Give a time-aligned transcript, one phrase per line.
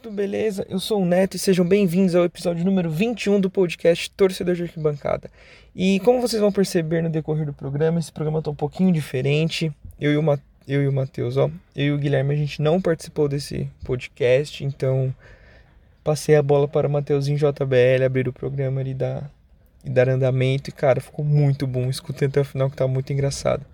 [0.00, 0.64] tudo beleza?
[0.68, 4.62] Eu sou o Neto e sejam bem-vindos ao episódio número 21 do podcast Torcedor de
[4.62, 5.28] Arquibancada.
[5.74, 9.72] E como vocês vão perceber no decorrer do programa, esse programa tá um pouquinho diferente.
[10.00, 10.38] Eu e o,
[10.68, 14.64] eu e o Matheus, ó, eu e o Guilherme, a gente não participou desse podcast,
[14.64, 15.12] então
[16.04, 19.28] passei a bola para o Matheusinho JBL abrir o programa e dar,
[19.84, 20.70] e dar andamento.
[20.70, 23.66] E cara, ficou muito bom, escutem até o final que tá muito engraçado.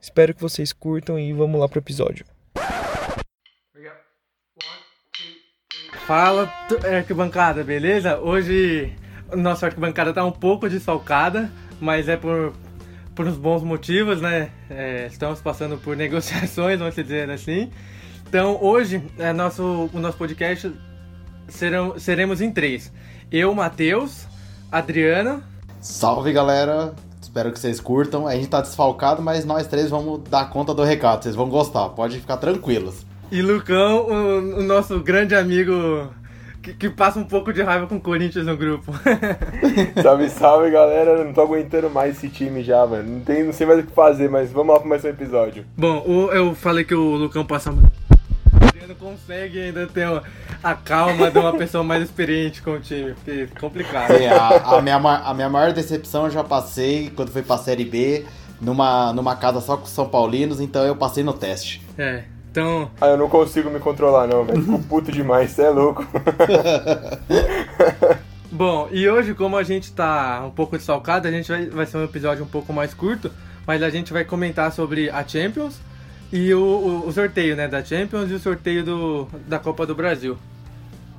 [0.00, 2.26] Espero que vocês curtam e vamos lá pro episódio.
[6.10, 6.52] Fala,
[6.92, 8.18] arquibancada, beleza?
[8.18, 8.92] Hoje
[9.32, 11.48] nossa arquibancada tá um pouco desfalcada,
[11.80, 12.52] mas é por,
[13.14, 14.50] por uns bons motivos, né?
[14.68, 17.70] É, estamos passando por negociações, vamos dizer assim.
[18.28, 20.74] Então hoje é nosso, o nosso podcast
[21.46, 22.92] serão, seremos em três.
[23.30, 24.26] Eu, Matheus,
[24.72, 25.44] Adriana.
[25.80, 26.92] Salve galera!
[27.22, 28.26] Espero que vocês curtam.
[28.26, 31.22] A gente tá desfalcado, mas nós três vamos dar conta do recado.
[31.22, 33.08] Vocês vão gostar, pode ficar tranquilos.
[33.30, 36.12] E Lucão, o, o nosso grande amigo
[36.62, 38.92] que, que, passa um pouco de raiva com o Corinthians no grupo.
[40.02, 41.24] salve, salve, galera.
[41.24, 43.08] Não tô aguentando mais esse time já, mano.
[43.08, 45.64] Não, tem, não sei mais o que fazer, mas vamos lá pro mais um episódio.
[45.76, 47.72] Bom, o, eu falei que o Lucão passa
[48.90, 50.06] não consegue ainda ter
[50.62, 54.16] a calma de uma pessoa mais experiente com o time, porque é complicado.
[54.16, 57.84] Sim, a, a, minha, a minha maior decepção eu já passei quando fui pra Série
[57.84, 58.26] B,
[58.60, 61.80] numa, numa casa só com São Paulinos, então eu passei no teste.
[61.96, 62.90] É, então.
[63.00, 64.62] Ah, eu não consigo me controlar, não, velho.
[64.62, 66.04] Fico puto demais, você é louco.
[68.50, 71.98] Bom, e hoje, como a gente tá um pouco desfalcado, a gente vai, vai ser
[71.98, 73.30] um episódio um pouco mais curto,
[73.64, 75.78] mas a gente vai comentar sobre a Champions
[76.32, 79.94] e o, o, o sorteio né, da Champions e o sorteio do, da Copa do
[79.94, 80.36] Brasil.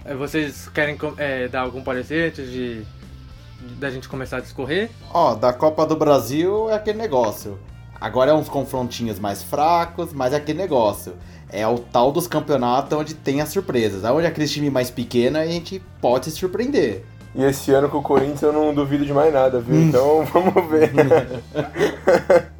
[0.03, 4.89] É, vocês querem é, dar algum parecer antes de, de da gente começar a discorrer?
[5.13, 7.57] Ó, da Copa do Brasil é aquele negócio.
[8.01, 11.13] Agora é uns confrontinhos mais fracos, mas é aquele negócio.
[11.47, 14.03] É o tal dos campeonatos onde tem as surpresas.
[14.03, 17.05] Onde é aquele time mais pequeno a gente pode se surpreender.
[17.35, 19.79] E esse ano com o Corinthians eu não duvido de mais nada, viu?
[19.79, 20.91] Então vamos ver.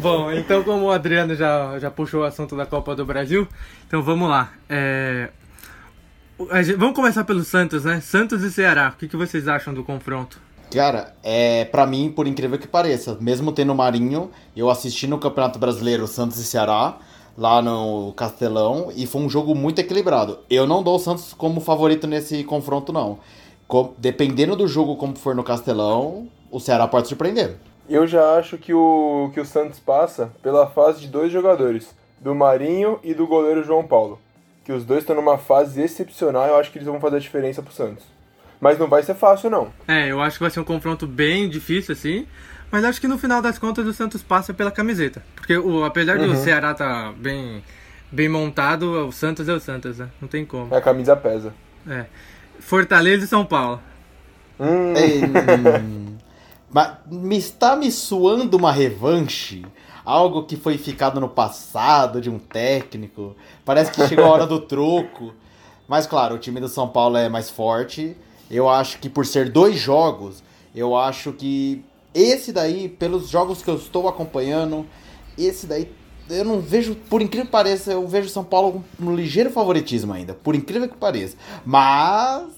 [0.00, 3.46] Bom, então como o Adriano já, já puxou o assunto da Copa do Brasil,
[3.86, 4.50] então vamos lá.
[4.68, 5.28] É,
[6.78, 8.00] vamos começar pelo Santos, né?
[8.00, 8.92] Santos e Ceará.
[8.94, 10.40] O que, que vocês acham do confronto?
[10.72, 15.58] Cara, é para mim, por incrível que pareça, mesmo tendo Marinho, eu assisti no Campeonato
[15.58, 16.96] Brasileiro Santos e Ceará,
[17.36, 20.38] lá no Castelão, e foi um jogo muito equilibrado.
[20.48, 23.18] Eu não dou o Santos como favorito nesse confronto, não.
[23.66, 27.56] Com, dependendo do jogo como for no Castelão, o Ceará pode surpreender.
[27.88, 32.34] Eu já acho que o, que o Santos passa pela fase de dois jogadores, do
[32.34, 34.18] Marinho e do goleiro João Paulo
[34.64, 37.62] que os dois estão numa fase excepcional, eu acho que eles vão fazer a diferença
[37.62, 38.04] pro Santos.
[38.60, 39.72] Mas não vai ser fácil, não.
[39.88, 42.26] É, eu acho que vai ser um confronto bem difícil, assim.
[42.70, 45.22] Mas acho que no final das contas o Santos passa pela camiseta.
[45.34, 46.28] Porque o, apesar uhum.
[46.28, 47.64] do Ceará tá bem,
[48.12, 50.08] bem montado, o Santos é o Santos, né?
[50.20, 50.72] Não tem como.
[50.74, 51.54] É, a camisa pesa.
[51.88, 52.04] É.
[52.60, 53.80] Fortaleza e São Paulo.
[54.60, 54.92] Hum.
[56.70, 59.64] Mas me está me suando uma revanche
[60.10, 63.36] algo que foi ficado no passado de um técnico.
[63.64, 65.32] Parece que chegou a hora do troco.
[65.86, 68.16] Mas claro, o time do São Paulo é mais forte.
[68.50, 70.42] Eu acho que por ser dois jogos,
[70.74, 74.84] eu acho que esse daí, pelos jogos que eu estou acompanhando,
[75.38, 75.88] esse daí
[76.28, 80.34] eu não vejo, por incrível que pareça, eu vejo São Paulo no ligeiro favoritismo ainda,
[80.34, 81.36] por incrível que pareça.
[81.64, 82.50] Mas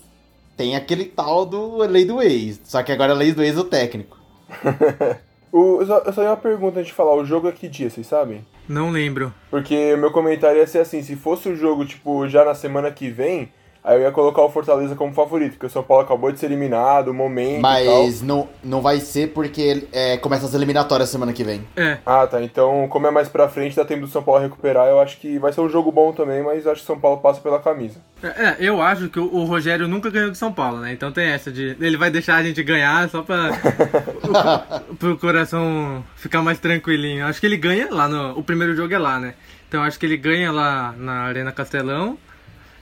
[0.56, 3.65] tem aquele tal do lei do ex, só que agora é lei do ex o
[3.65, 4.19] técnico.
[5.52, 7.69] O, eu, só, eu só tenho uma pergunta antes de falar, o jogo é que
[7.69, 8.44] dia, vocês sabem?
[8.66, 9.32] Não lembro.
[9.50, 12.90] Porque o meu comentário ia ser assim, se fosse o jogo, tipo, já na semana
[12.90, 13.50] que vem,
[13.84, 16.46] Aí eu ia colocar o Fortaleza como favorito, porque o São Paulo acabou de ser
[16.46, 21.43] eliminado, o momento Mas não, não vai ser porque é, começa as eliminatórias semana que
[21.43, 21.66] vem.
[21.76, 21.99] É.
[22.06, 22.40] Ah, tá.
[22.40, 24.87] Então, como é mais pra frente, dá tempo do São Paulo recuperar.
[24.87, 27.20] Eu acho que vai ser um jogo bom também, mas acho que o São Paulo
[27.20, 27.99] passa pela camisa.
[28.22, 30.93] É, é eu acho que o, Rogério nunca ganhou do São Paulo, né?
[30.93, 31.76] Então tem essa de.
[31.81, 33.50] Ele vai deixar a gente ganhar só pra.
[35.10, 37.26] o, pro coração ficar mais tranquilinho.
[37.26, 38.38] Acho que ele ganha lá no.
[38.38, 39.34] O primeiro jogo é lá, né?
[39.69, 42.19] Então acho que ele ganha lá na Arena Castelão.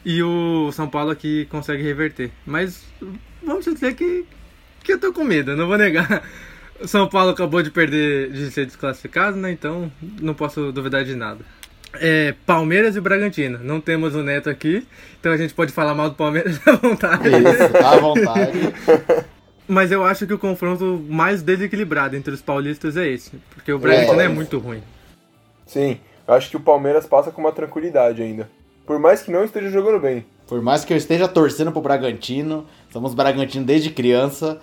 [0.05, 2.31] E o São Paulo aqui consegue reverter.
[2.47, 2.85] Mas
[3.43, 4.25] vamos dizer que,
[4.83, 6.23] que eu tô com medo, não vou negar.
[6.81, 9.51] O São Paulo acabou de perder, de ser desclassificado, né?
[9.53, 11.41] Então não posso duvidar de nada.
[11.95, 13.59] É, Palmeiras e Bragantino.
[13.63, 14.87] Não temos o Neto aqui,
[15.19, 17.29] então a gente pode falar mal do Palmeiras à vontade.
[17.29, 18.59] Isso, à vontade.
[19.71, 23.31] Mas eu acho que o confronto mais desequilibrado entre os paulistas é esse.
[23.55, 24.83] Porque o Bragantino é, é muito ruim.
[25.65, 28.51] Sim, eu acho que o Palmeiras passa com uma tranquilidade ainda.
[28.85, 30.27] Por mais que não esteja jogando bem.
[30.49, 34.61] Por mais que eu esteja torcendo pro Bragantino, somos Bragantino desde criança.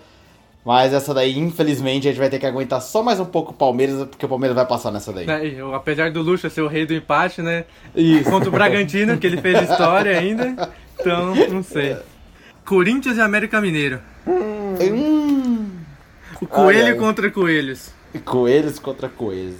[0.65, 3.55] Mas essa daí, infelizmente, a gente vai ter que aguentar só mais um pouco o
[3.55, 5.29] Palmeiras, porque o Palmeiras vai passar nessa daí.
[5.29, 7.63] É, eu, apesar do Lucha ser o rei do empate, né?
[7.95, 8.29] Isso.
[8.29, 10.69] Contra o Bragantino, que ele fez história ainda.
[10.99, 11.95] Então, não sei.
[12.65, 14.01] Corinthians e América Mineiro.
[14.27, 14.56] Hum.
[16.41, 16.97] O Coelho Ai, ai.
[16.97, 17.91] contra Coelhos.
[18.23, 19.55] Coelhos contra coelhos.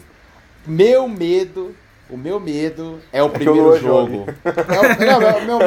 [0.65, 1.75] Meu medo,
[2.09, 4.25] o meu medo é o o primeiro jogo.
[4.43, 5.57] É o, não, é o meu,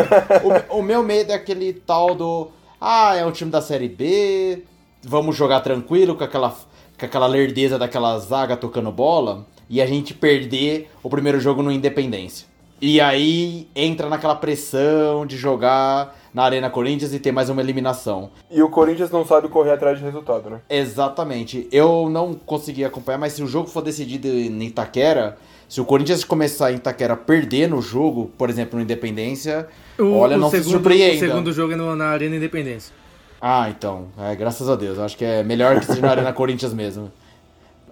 [0.72, 2.50] o, o meu medo é aquele tal do.
[2.80, 4.64] Ah, é um time da Série B.
[5.02, 6.50] Vamos jogar tranquilo com aquela,
[6.98, 9.46] com aquela lerdeza daquela zaga tocando bola.
[9.68, 12.46] E a gente perder o primeiro jogo no Independência.
[12.80, 18.30] E aí entra naquela pressão de jogar na Arena Corinthians e ter mais uma eliminação.
[18.50, 20.60] E o Corinthians não sabe correr atrás de resultado, né?
[20.68, 21.68] Exatamente.
[21.72, 25.36] Eu não consegui acompanhar, mas se o jogo for decidido em Itaquera,
[25.68, 29.66] se o Corinthians começar em Itaquera a perder no jogo, por exemplo, no Independência,
[29.98, 31.14] O, olha, o não se segundo, surpreenda.
[31.16, 32.94] O segundo jogo é no- na Arena Independência.
[33.40, 34.06] Ah, então.
[34.18, 34.98] É, graças a Deus.
[34.98, 37.10] Eu acho que é melhor que seja na Arena Corinthians mesmo.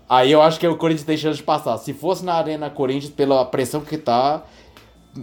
[0.09, 1.77] Aí eu acho que o Corinthians tem chance de passar.
[1.79, 4.43] Se fosse na Arena Corinthians, pela pressão que tá,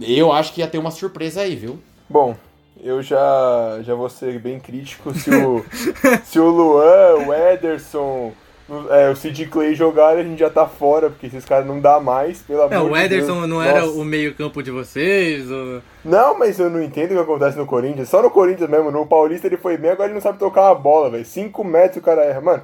[0.00, 1.78] eu acho que ia ter uma surpresa aí, viu?
[2.08, 2.36] Bom,
[2.82, 5.64] eu já, já vou ser bem crítico se o,
[6.24, 8.32] se o Luan, o Ederson,
[8.68, 11.80] o- é, o Sid Clay jogarem, a gente já tá fora, porque esses caras não
[11.80, 13.98] dá mais, pelo amor É, o Ederson não era Nossa.
[13.98, 15.50] o meio-campo de vocês?
[15.50, 18.08] ou- Não, mas eu não entendo o que acontece no Corinthians.
[18.08, 18.90] Só no Corinthians mesmo.
[18.90, 21.24] No Paulista ele foi bem, agora ele não sabe tocar uma bola, velho.
[21.24, 22.62] 5 metros o cara erra, mano.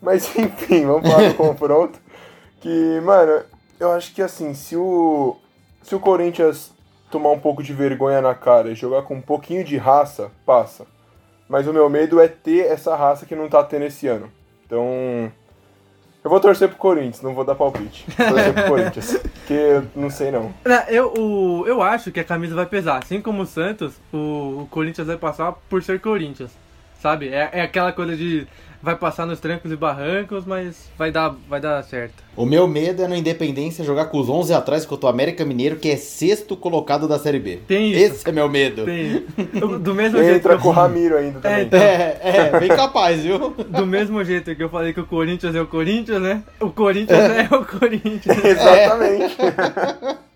[0.00, 1.98] Mas enfim, vamos falar do confronto.
[2.60, 3.42] Que, mano,
[3.80, 5.36] eu acho que assim, se o.
[5.82, 6.70] Se o Corinthians
[7.10, 10.86] tomar um pouco de vergonha na cara e jogar com um pouquinho de raça, passa.
[11.48, 14.30] Mas o meu medo é ter essa raça que não tá tendo esse ano.
[14.66, 15.32] Então.
[16.22, 18.04] Eu vou torcer pro Corinthians, não vou dar palpite.
[18.16, 19.16] Vou torcer pro Corinthians.
[19.38, 20.52] Porque eu não sei não.
[20.64, 22.98] Não, Eu, o, eu acho que a camisa vai pesar.
[22.98, 26.50] Assim como o Santos, o, o Corinthians vai passar por ser Corinthians.
[27.00, 27.28] Sabe?
[27.28, 28.46] É, é aquela coisa de.
[28.80, 32.22] Vai passar nos trancos e barrancos, mas vai dar, vai dar certo.
[32.36, 35.76] O meu medo é no Independência jogar com os 11 atrás contra o América Mineiro,
[35.76, 37.58] que é sexto colocado da Série B.
[37.66, 38.14] Tem isso.
[38.14, 38.84] Esse é meu medo.
[38.84, 39.26] Tem.
[39.80, 40.36] Do mesmo jeito.
[40.36, 41.64] Entra que com o Ramiro ainda também.
[41.64, 41.80] então.
[41.80, 43.50] É, é, bem capaz, viu?
[43.50, 46.44] Do mesmo jeito que eu falei que o Corinthians é o Corinthians, né?
[46.60, 48.38] O Corinthians é, o Corinthians.
[48.44, 49.36] Exatamente.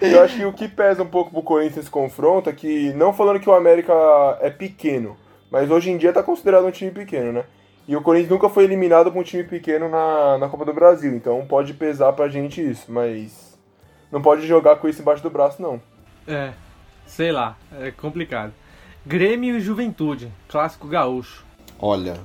[0.00, 3.12] Eu acho que o que pesa um pouco pro Corinthians nesse confronto é que, não
[3.12, 3.92] falando que o América
[4.40, 5.16] é pequeno,
[5.50, 7.44] mas hoje em dia tá considerado um time pequeno, né?
[7.86, 11.14] E o Corinthians nunca foi eliminado por um time pequeno na, na Copa do Brasil,
[11.14, 13.58] então pode pesar pra gente isso, mas
[14.10, 15.80] não pode jogar com isso embaixo do braço, não.
[16.26, 16.52] É,
[17.06, 18.52] sei lá, é complicado.
[19.04, 21.44] Grêmio e Juventude, clássico gaúcho.
[21.78, 22.18] Olha,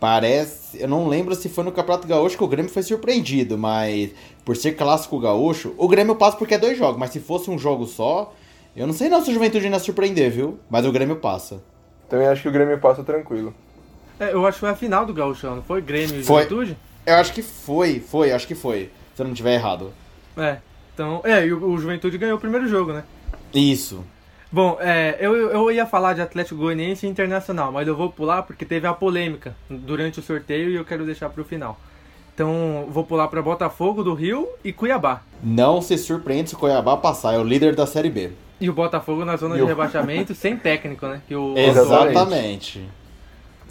[0.00, 0.80] parece.
[0.80, 4.10] Eu não lembro se foi no Campeonato Gaúcho que o Grêmio foi surpreendido, mas
[4.44, 7.58] por ser clássico gaúcho, o Grêmio passa porque é dois jogos, mas se fosse um
[7.58, 8.32] jogo só,
[8.74, 10.58] eu não sei não se o Juventude ainda surpreender, viu?
[10.70, 11.62] Mas o Grêmio passa.
[12.08, 13.54] Também acho que o Grêmio passa tranquilo.
[14.18, 15.80] É, eu acho que foi a final do gauchão, não foi?
[15.80, 16.42] Grêmio e Foi.
[16.44, 16.76] Juventude?
[17.06, 18.90] Eu acho que foi, foi, acho que foi.
[19.14, 19.92] Se eu não tiver errado.
[20.36, 20.58] É,
[20.94, 21.20] então.
[21.24, 23.04] É, e o, o Juventude ganhou o primeiro jogo, né?
[23.52, 24.04] Isso.
[24.50, 28.42] Bom, é, eu, eu ia falar de Atlético Goianiense e Internacional, mas eu vou pular
[28.44, 31.78] porque teve a polêmica durante o sorteio e eu quero deixar pro final.
[32.34, 35.22] Então, vou pular para Botafogo do Rio e Cuiabá.
[35.42, 38.30] Não se surpreende se o Cuiabá passar, é o líder da Série B.
[38.60, 41.20] E o Botafogo na zona E de o- rebaixamento sem técnico, né?
[41.30, 42.82] O Exatamente.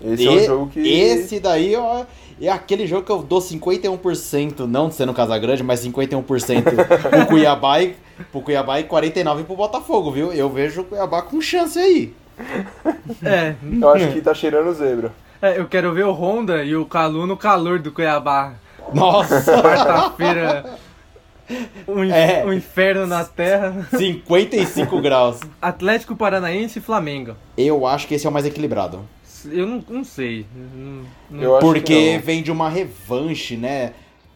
[0.01, 0.79] Esse E- é um jogo que.
[0.79, 2.03] Esse daí, ó,
[2.41, 6.63] é aquele jogo que eu dou 51%, não sendo Casagrande, mas 51%
[7.09, 7.95] pro Cuiabá e,
[8.31, 10.33] pro Cuiabá e 49% pro Botafogo, viu?
[10.33, 12.13] Eu vejo o Cuiabá com chance aí.
[13.23, 15.11] É, Eu acho que tá cheirando zebra.
[15.41, 18.53] é, eu quero ver o Honda e o Calu no calor do Cuiabá.
[18.93, 20.65] Nossa, Quarta-feira.
[21.87, 22.43] Um, É.
[22.45, 23.85] um inferno na terra.
[23.97, 25.39] 55 graus.
[25.61, 27.35] Atlético Paranaense e Flamengo.
[27.57, 29.01] Eu acho que esse é o mais equilibrado.
[29.45, 30.45] Eu não, não sei.
[30.75, 33.93] Não- não- Porque vem de uma revanche, né?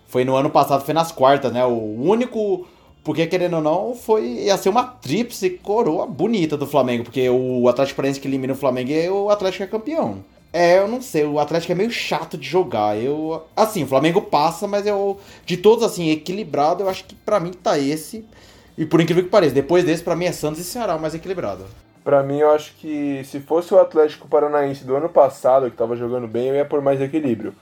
[0.08, 1.66] Foi no ano passado, foi nas quartas, né?
[1.66, 1.72] O
[2.02, 2.68] único.
[3.04, 4.26] Porque, querendo ou não, foi.
[4.26, 7.04] ia ser uma tríplice coroa bonita do Flamengo.
[7.06, 10.18] Porque o Atlético Paranaense que elimina o Flamengo e o Atlético é campeão.
[10.54, 12.98] É, eu não sei, o Atlético é meio chato de jogar.
[12.98, 13.44] Eu.
[13.56, 15.18] Assim, o Flamengo passa, mas eu.
[15.46, 18.24] De todos, assim, equilibrado, eu acho que pra mim tá esse.
[18.78, 21.14] E por incrível que pareça, depois desse, pra mim é Santos e Ceará o mais
[21.16, 21.66] equilibrado.
[22.08, 25.94] Pra mim, eu acho que se fosse o Atlético Paranaense do ano passado, que tava
[25.98, 27.54] jogando bem, eu ia por mais equilíbrio.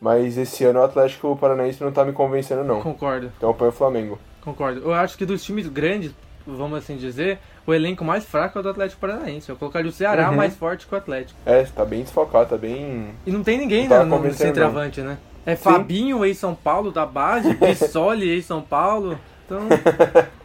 [0.00, 2.80] Mas esse ano o Atlético Paranaense não tá me convencendo, não.
[2.82, 4.18] Concordo, Então eu ponho o Flamengo.
[4.44, 4.80] concordo.
[4.80, 6.10] Eu acho que dos times grandes,
[6.44, 9.48] vamos assim dizer, o elenco mais fraco é o do Atlético Paranaense.
[9.48, 10.36] Eu colocaria o Ceará Uhum.
[10.38, 11.38] mais forte que o Atlético.
[11.46, 13.10] É, tá bem desfocado, tá bem.
[13.24, 15.18] E não tem ninguém Não né, no, centroavante, né?
[15.46, 19.16] É Fabinho, ex-São Paulo da base, Pissoli, ex-São Paulo.
[19.46, 19.60] Então,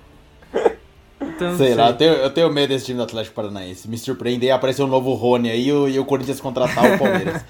[1.39, 3.87] Então, Sei lá, eu tenho, eu tenho medo desse time do Atlético Paranaense.
[3.87, 6.99] Me surpreender e aparecer um novo Rony aí e o, e o Corinthians contratar o
[6.99, 7.45] Palmeiras.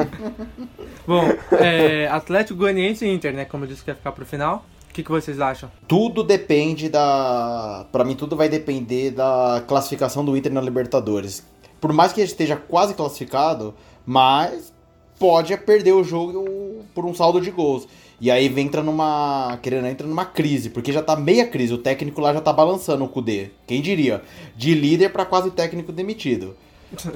[1.06, 1.22] Bom,
[1.58, 3.44] é, Atlético Goianiense e Inter, né?
[3.44, 4.64] Como eu disse que ia ficar pro final.
[4.88, 5.70] O que, que vocês acham?
[5.86, 7.86] tudo depende da.
[7.92, 11.46] Pra mim, tudo vai depender da classificação do Inter na Libertadores.
[11.80, 13.74] Por mais que ele esteja quase classificado,
[14.06, 14.72] mas
[15.18, 17.86] pode perder o jogo por um saldo de gols.
[18.22, 19.58] E aí vem entra numa.
[19.60, 21.74] Querendo entra numa crise, porque já tá meia crise.
[21.74, 23.50] O técnico lá já tá balançando o Kudê.
[23.66, 24.22] Quem diria?
[24.54, 26.56] De líder pra quase técnico demitido.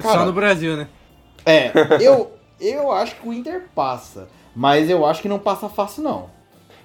[0.01, 0.89] Cara, Só no Brasil, né?
[1.45, 1.71] É,
[2.03, 4.27] eu, eu acho que o Inter passa.
[4.53, 6.29] Mas eu acho que não passa fácil, não.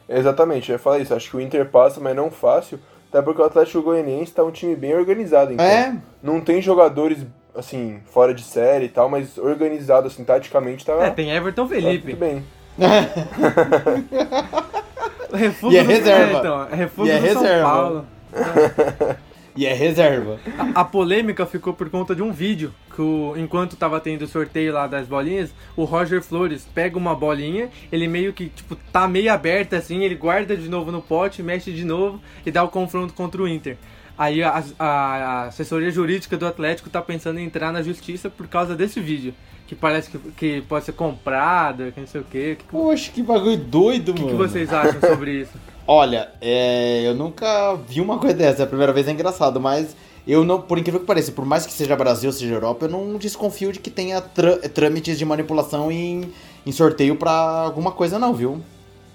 [0.09, 1.13] Exatamente, eu ia falar isso.
[1.13, 2.79] Acho que o Inter passa, mas não fácil.
[3.09, 5.67] Até porque o Atlético Goianiense tá um time bem organizado, então.
[5.67, 5.97] É.
[6.23, 7.27] Não tem jogadores,
[7.57, 11.75] assim, fora de série e tal, mas organizado, assim, taticamente tá, É, tem Everton tá
[11.75, 12.05] Felipe.
[12.05, 12.45] muito bem.
[15.33, 16.37] Refugo E é reserva.
[16.37, 16.77] É, então, é
[17.07, 17.71] E é do São reserva.
[17.71, 18.07] Paulo.
[19.55, 20.41] E é reserva.
[20.75, 24.27] A, a polêmica ficou por conta de um vídeo que o- enquanto tava tendo o
[24.27, 29.07] sorteio lá das bolinhas, o Roger Flores pega uma bolinha, ele meio que tipo tá
[29.07, 32.69] meio aberta assim, ele guarda de novo no pote, mexe de novo e dá o
[32.71, 33.77] confronto contra o Inter.
[34.17, 38.49] Aí a, a- a assessoria jurídica do Atlético tá pensando em entrar na justiça por
[38.49, 39.35] causa desse vídeo,
[39.73, 42.53] que parece que, que pode ser comprado, que não sei o quê.
[42.53, 44.37] O que, que, Poxa, que bagulho doido, que mano.
[44.37, 45.53] vocês acham sobre isso?
[45.89, 48.63] Olha, é, eu nunca vi uma coisa dessa.
[48.63, 51.65] É a primeira vez é engraçado, mas eu não, por incrível que pareça, por mais
[51.65, 55.91] que seja Brasil, seja Europa, eu não desconfio de que tenha trâ- trâmites de manipulação
[55.91, 56.31] em,
[56.67, 58.61] em sorteio pra alguma coisa, não, viu?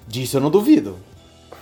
[0.07, 0.97] Disso eu não duvido.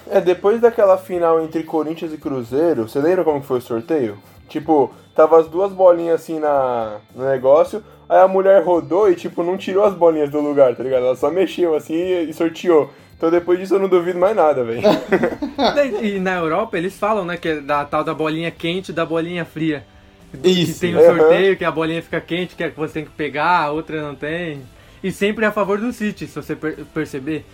[0.09, 4.17] É, depois daquela final entre Corinthians e Cruzeiro, você lembra como que foi o sorteio?
[4.47, 9.43] Tipo, tava as duas bolinhas assim na, no negócio, aí a mulher rodou e, tipo,
[9.43, 11.05] não tirou as bolinhas do lugar, tá ligado?
[11.05, 12.91] Ela só mexeu assim e, sorteou.
[13.17, 14.81] Então depois disso eu não duvido mais nada, velho.
[16.03, 19.05] E na Europa eles falam, né, que é da tal da bolinha quente e da
[19.05, 19.85] bolinha fria.
[20.43, 20.73] Isso.
[20.73, 21.17] Que tem o Aham.
[21.17, 24.01] sorteio, que a bolinha fica quente, que é que você tem que pegar, a outra
[24.01, 24.61] não tem.
[25.01, 27.45] E sempre é a favor do City, se você per- perceber.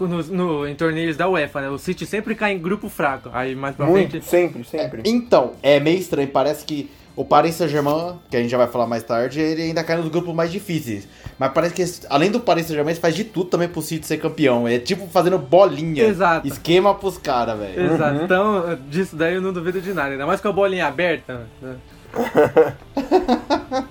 [0.00, 1.68] No, no- em torneios da UEFA, né?
[1.68, 3.28] O City sempre cai em grupo fraco.
[3.32, 4.24] Aí mais pra Muito, frente.
[4.26, 5.02] sempre, sempre.
[5.04, 6.26] Então, é meio estranho.
[6.28, 9.82] Parece que o Paris Saint-Germain, que a gente já vai falar mais tarde, ele ainda
[9.82, 11.08] cai nos grupos mais difíceis.
[11.36, 14.18] Mas parece que, além do Paris Saint-Germain, ele faz de tudo também pro City ser
[14.18, 14.68] campeão.
[14.68, 16.04] É tipo fazendo bolinha.
[16.04, 16.46] Exato.
[16.46, 17.92] Esquema pros caras, velho.
[17.92, 18.22] Exato.
[18.22, 20.10] Então, disso daí eu não duvido de nada.
[20.10, 21.48] Ainda mais com a bolinha aberta.
[21.60, 21.74] né?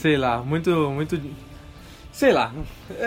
[0.00, 1.20] Sei lá, muito, muito.
[2.12, 2.52] Sei lá.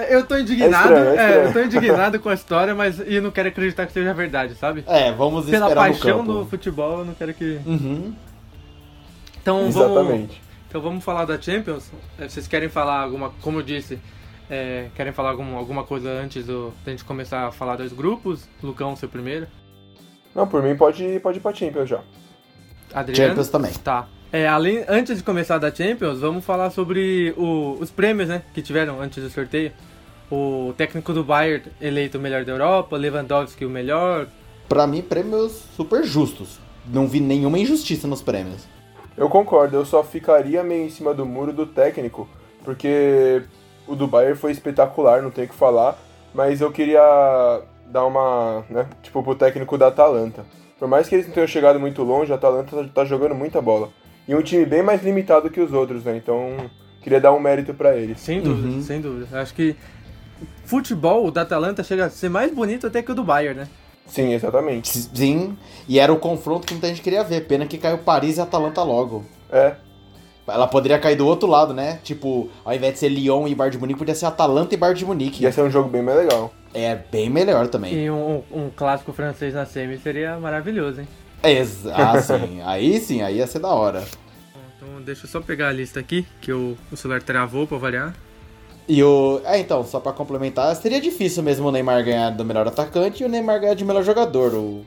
[0.10, 0.94] Eu tô indignado.
[0.94, 1.46] É estranho, é é, estranho.
[1.48, 4.84] eu tô indignado com a história, mas e não quero acreditar que seja verdade, sabe?
[4.88, 6.34] É, vamos Pela esperar no paixão campo.
[6.34, 7.62] do futebol, eu não quero que.
[7.66, 8.14] Uhum.
[9.44, 10.42] Então vamos, Exatamente.
[10.70, 11.92] então vamos falar da Champions.
[12.18, 14.00] É, Vocês querem falar alguma, como eu disse,
[14.50, 18.48] é, querem falar algum, alguma coisa antes do, da gente começar a falar dos grupos?
[18.64, 19.46] Lucão, seu primeiro.
[20.34, 22.00] Não, por mim pode, pode ir pra Champions já.
[22.94, 23.30] Adriano.
[23.30, 23.74] Champions também.
[23.74, 24.08] Tá.
[24.32, 28.62] É, além, antes de começar da Champions, vamos falar sobre o- os prêmios, né, que
[28.64, 29.72] tiveram antes do sorteio.
[30.32, 34.26] O técnico do Bayern eleito o melhor da Europa, Lewandowski o melhor.
[34.68, 36.58] Pra mim, prêmios super justos.
[36.88, 38.66] Não vi nenhuma injustiça nos prêmios.
[39.18, 42.28] Eu concordo, eu só ficaria meio em cima do muro do técnico,
[42.64, 43.44] porque
[43.88, 45.98] o do Bayern foi espetacular, não tem o que falar,
[46.34, 50.44] mas eu queria dar uma, né, tipo, pro técnico da Atalanta.
[50.80, 53.62] Por mais que eles não tenham chegado muito longe, a Atalanta tá- tá jogando muita
[53.62, 53.90] bola.
[54.28, 56.70] E um time bem mais limitado que os outros, né, então
[57.02, 58.20] queria dar um mérito pra eles.
[58.20, 59.40] Sem dúvida, sem dúvida.
[59.40, 59.76] Acho que
[60.66, 63.68] futebol, o da Atalanta chega a ser mais bonito até que o do Bayern, né?
[64.08, 64.90] Sim, exatamente.
[64.90, 65.58] Sim,
[65.88, 67.48] e era o confronto que muita gente queria ver.
[67.48, 69.26] Pena que caiu Paris e Atalanta logo.
[69.52, 69.76] É,
[70.48, 72.00] Ela poderia cair do outro lado, né?
[72.04, 75.00] Tipo, ao invés de ser Lyon e Bayern de Munique, podia ser Atalanta e Bayern
[75.00, 75.44] de Munique.
[75.44, 76.54] ia ser um jogo bem mais legal.
[76.74, 77.94] É bem melhor também.
[77.94, 81.08] E um, um clássico francês na semi seria maravilhoso, hein?
[81.44, 82.62] Ex ah, sim.
[82.66, 84.04] aí sim, aí ia ser da hora.
[84.76, 88.14] Então deixa eu só pegar a lista aqui, que o, o celular travou pra variar.
[88.88, 89.40] E o.
[89.46, 93.26] É, então, só pra complementar, seria difícil mesmo o Neymar ganhar do melhor atacante e
[93.26, 94.54] o Neymar ganhar de melhor jogador.
[94.54, 94.86] O...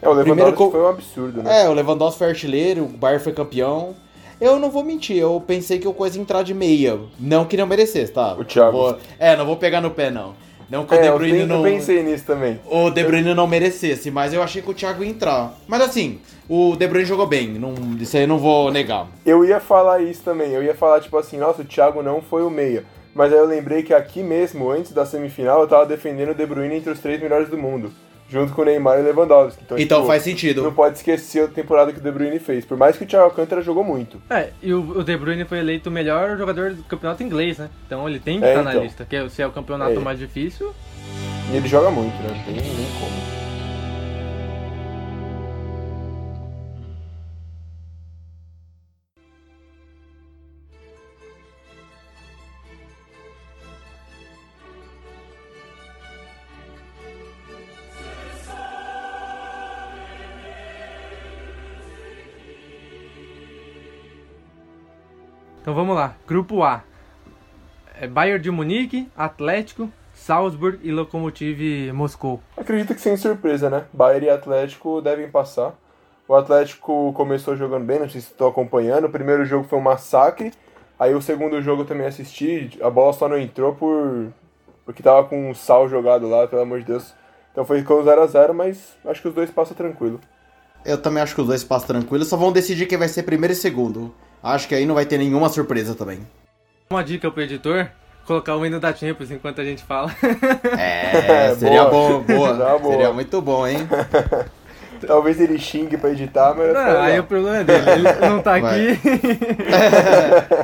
[0.00, 1.62] É, o Lewandowski co- foi um absurdo, né?
[1.64, 3.94] É, o Lewandowski foi artilheiro, o Bayern foi campeão.
[4.40, 6.98] Eu não vou mentir, eu pensei que o coisa ia entrar de meia.
[7.18, 8.34] Não que não merecesse, tá?
[8.34, 8.72] O Thiago.
[8.72, 10.34] Vou- É, não vou pegar no pé, não.
[10.70, 11.62] Não que o É, De eu, Bruyne eu não.
[11.62, 12.60] pensei nisso também.
[12.70, 15.52] O De Bruyne não merecesse, mas eu achei que o Thiago ia entrar.
[15.66, 19.08] Mas assim, o De Bruyne jogou bem, não, isso aí eu não vou negar.
[19.26, 22.42] Eu ia falar isso também, eu ia falar tipo assim, nossa, o Thiago não foi
[22.44, 22.84] o meia.
[23.14, 26.46] Mas aí eu lembrei que aqui mesmo, antes da semifinal, eu tava defendendo o De
[26.46, 27.92] Bruyne entre os três melhores do mundo.
[28.28, 29.60] Junto com o Neymar e o Lewandowski.
[29.64, 30.62] Então, Então tipo, faz sentido.
[30.62, 32.64] Não pode esquecer a temporada que o De Bruyne fez.
[32.64, 34.22] Por mais que o Thiago Alcântara jogou muito.
[34.30, 37.68] É, e o, De Bruyne foi eleito o melhor jogador do campeonato inglês, né?
[37.86, 38.84] Então ele tem que É, estar na então.
[38.84, 39.98] lista, que é, se é o campeonato É.
[39.98, 40.72] mais difícil.
[41.52, 42.28] E ele joga muito, né?
[42.28, 43.29] Não tem nem como.
[65.70, 66.16] Então vamos lá.
[66.26, 66.82] Grupo A.
[68.00, 72.40] É Bayern de Munique, Atlético, Salzburg e Lokomotiv Moscou.
[72.56, 73.84] Acredito que sem surpresa, né?
[73.92, 75.78] Bayern e Atlético devem passar.
[76.26, 79.04] O Atlético começou jogando bem, não sei se estou acompanhando.
[79.04, 80.52] O primeiro jogo foi um massacre.
[80.98, 82.76] Aí o segundo jogo eu também assisti.
[82.82, 84.26] A bola só não entrou por
[84.84, 87.14] porque tava com um sal jogado lá, pelo amor de Deus.
[87.52, 90.18] Então foi com 0 a 0 mas acho que os dois passam tranquilo.
[90.84, 93.52] Eu também acho que os dois passam tranquilo, só vão decidir quem vai ser primeiro
[93.52, 94.12] e segundo.
[94.42, 96.20] Acho que aí não vai ter nenhuma surpresa também.
[96.90, 97.88] Uma dica pro editor,
[98.26, 100.10] colocar o hino da Champions enquanto a gente fala.
[100.78, 102.18] É, seria Boa.
[102.18, 102.54] bom, boa.
[102.78, 102.92] Boa.
[102.92, 103.88] Seria muito bom, hein?
[105.06, 106.74] Talvez ele xingue pra editar, mas.
[106.74, 108.90] Não, aí o problema é dele, ele não tá Vai.
[108.90, 109.00] aqui.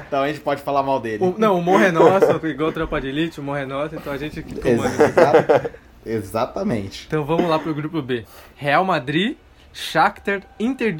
[0.06, 1.24] então a gente pode falar mal dele.
[1.24, 4.12] O- não, o morro é nosso, igual Tropa de Elite, o morro é nosso, então
[4.12, 4.90] a gente que comanda.
[5.04, 5.70] Exa-
[6.04, 7.06] Exatamente.
[7.06, 8.24] Então vamos lá pro grupo B.
[8.56, 9.36] Real Madrid,
[9.72, 10.98] Shakhtar, Inter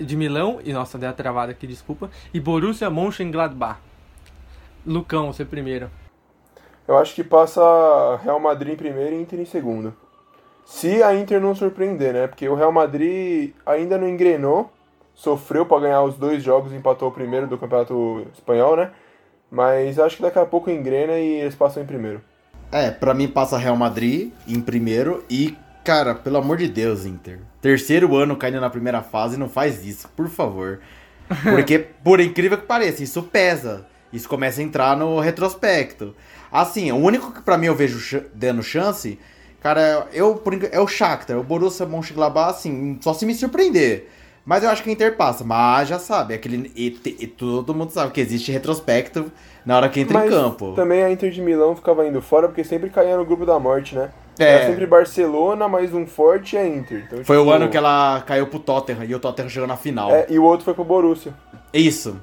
[0.00, 3.78] de Milão, e nossa, deu a travada aqui, desculpa, e Borussia Mönchengladbach.
[4.86, 5.90] Lucão, você primeiro.
[6.88, 7.60] Eu acho que passa
[8.22, 9.94] Real Madrid em primeiro e Inter em segundo.
[10.64, 12.26] Se a Inter não surpreender, né?
[12.26, 14.72] Porque o Real Madrid ainda não engrenou,
[15.14, 18.90] sofreu pra ganhar os dois jogos, empatou o primeiro do Campeonato Espanhol, né?
[19.50, 22.22] Mas acho que daqui a pouco engrena e eles passam em primeiro.
[22.72, 27.40] É, pra mim passa Real Madrid em primeiro e, cara, pelo amor de Deus, Inter.
[27.60, 30.80] Terceiro ano caindo na primeira fase, não faz isso, por favor.
[31.42, 33.86] Porque, por incrível que pareça, isso pesa.
[34.12, 36.14] Isso começa a entrar no retrospecto.
[36.50, 39.18] Assim, o único que pra mim eu vejo dando chance,
[39.60, 41.38] cara, eu, é o Shakhtar.
[41.38, 44.08] O Borussia Mönchengladbach, assim, só se me surpreender.
[44.44, 45.44] Mas eu acho que a Inter passa.
[45.44, 49.30] Mas já sabe, aquele, e, e todo mundo sabe que existe retrospecto
[49.64, 50.74] na hora que entra Mas em campo.
[50.74, 53.94] também a Inter de Milão ficava indo fora porque sempre caía no grupo da morte,
[53.94, 54.10] né?
[54.40, 54.54] É.
[54.54, 57.04] Era sempre Barcelona, mais um forte e a Inter.
[57.06, 59.76] Então, Foi o tipo, ano que ela caiu pro Tottenham e o Tottenham chegou na
[59.76, 60.10] final.
[60.10, 61.34] É, e o outro foi pro Borussia.
[61.74, 62.18] Isso.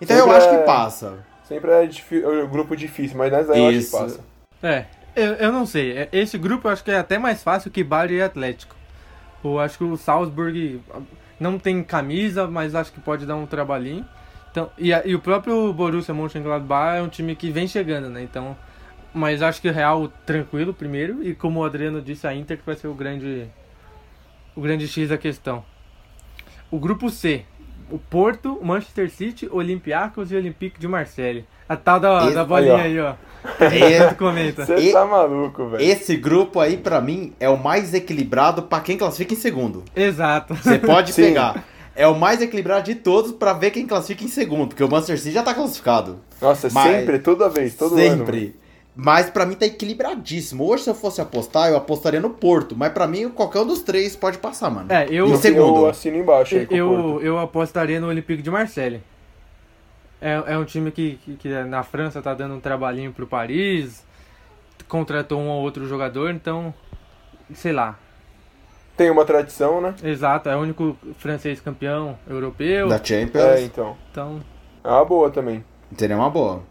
[0.00, 1.14] Então Sempre eu acho é- que passa.
[1.48, 4.20] Sempre é difí- é um grupo difícil, mas nessa aí eu acho que passa.
[4.62, 5.96] É, eu, eu não sei.
[5.96, 8.74] É, Esse grupo eu acho que é até mais fácil que Bayern e Atlético.
[9.44, 10.80] Eu acho que o Salzburg
[11.38, 14.04] não tem camisa, mas acho que pode dar um trabalhinho.
[14.50, 18.22] Então, e, a- e o próprio Borussia Mönchengladbach é um time que vem chegando, né?
[18.22, 18.56] Então,
[19.14, 22.66] mas acho que o Real tranquilo primeiro e como o Adriano disse, a Inter que
[22.66, 23.46] vai ser o grande
[24.54, 25.64] o grande X da questão.
[26.70, 27.42] O grupo C,
[27.90, 31.44] o Porto, o Manchester City, Olympiacos e Olympique de Marseille.
[31.68, 33.14] A tal da, Esse- da bolinha aí, aí, ó.
[34.10, 34.66] Tu comenta.
[34.66, 35.82] Você tá maluco, velho.
[35.82, 39.82] esse grupo aí, pra mim, é o mais equilibrado pra quem classifica em segundo.
[39.96, 40.54] Exato.
[40.54, 41.22] Você pode Sim.
[41.24, 41.64] pegar.
[41.94, 45.18] É o mais equilibrado de todos pra ver quem classifica em segundo, porque o Manchester
[45.18, 46.20] City já tá classificado.
[46.40, 48.00] Nossa, Mas- sempre, toda vez, todo ano.
[48.18, 48.56] Sempre.
[48.94, 50.68] Mas pra mim tá equilibradíssimo.
[50.68, 52.76] Hoje, se eu fosse apostar, eu apostaria no Porto.
[52.76, 54.92] Mas pra mim, qualquer um dos três pode passar, mano.
[54.92, 55.80] É, eu, Em segundo.
[55.80, 57.24] eu assino embaixo aí com o eu, Porto.
[57.24, 59.00] eu apostaria no Olympique de Marseille.
[60.20, 64.04] É, é um time que, que, que na França tá dando um trabalhinho pro Paris,
[64.86, 66.72] contratou um ou outro jogador, então,
[67.54, 67.98] sei lá.
[68.96, 69.94] Tem uma tradição, né?
[70.04, 73.42] Exato, é o único francês campeão europeu, Da Champions.
[73.42, 73.96] É, então.
[74.10, 74.40] então,
[74.84, 75.64] É uma boa também.
[75.96, 76.62] Seria uma boa.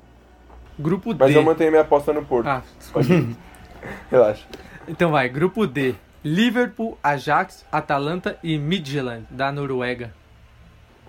[0.81, 1.37] Grupo Mas D.
[1.37, 2.47] eu mantenho minha aposta no Porto.
[2.47, 2.61] Ah,
[4.11, 4.45] Relaxa.
[4.87, 5.95] então vai, grupo D.
[6.23, 10.13] Liverpool, Ajax, Atalanta e Midtjylland, da Noruega.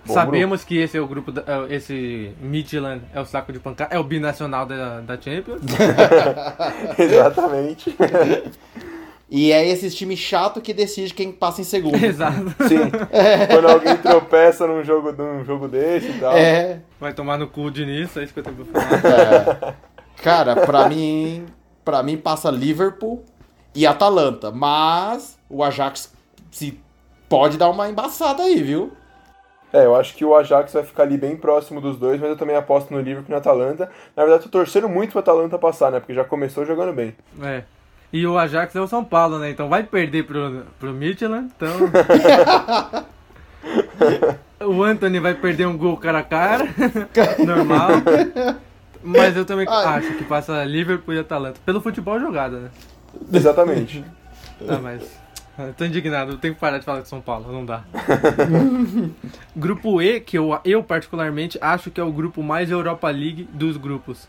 [0.05, 3.61] Bom Sabemos que esse é o grupo, da, é, esse Midtjylland é o saco de
[3.61, 5.63] pancada, é o binacional da, da Champions.
[6.99, 7.95] Exatamente.
[9.35, 11.97] E é esses times chato que decide quem passa em segundo.
[12.05, 12.51] Exato.
[12.69, 12.91] Sim.
[13.51, 16.37] Quando alguém tropeça num jogo, num jogo desse e tal.
[16.37, 16.81] É.
[17.01, 19.59] Vai tomar no cu de nisso, é isso que eu tenho pra falar.
[19.63, 19.75] É.
[20.23, 21.47] Cara, pra mim,
[21.83, 23.25] pra mim passa Liverpool
[23.75, 26.13] e Atalanta, mas o Ajax
[26.51, 26.79] se
[27.27, 28.93] pode dar uma embaçada aí, viu?
[29.73, 32.37] É, eu acho que o Ajax vai ficar ali bem próximo dos dois, mas eu
[32.37, 33.91] também aposto no Liverpool e no Atalanta.
[34.15, 36.01] Na verdade, tô torcendo muito pro Atalanta passar, né?
[36.01, 37.17] Porque já começou jogando bem.
[37.43, 37.63] É.
[38.13, 39.51] E o Ajax é o São Paulo, né?
[39.51, 41.71] Então vai perder pro, pro Midtjylland, então...
[44.69, 46.69] o Anthony vai perder um gol cara a cara,
[47.45, 47.91] normal.
[49.03, 49.95] Mas eu também Ah.
[49.95, 51.59] acho que passa Liverpool e Atalanta.
[51.65, 52.71] Pelo futebol jogado, né?
[53.33, 54.05] Exatamente.
[54.67, 55.23] Tá, mas...
[55.59, 57.83] Eu tô indignado, eu tenho que parar de falar de São Paulo, não dá.
[59.55, 63.77] grupo E, que eu, eu particularmente acho que é o grupo mais Europa League dos
[63.77, 64.27] grupos.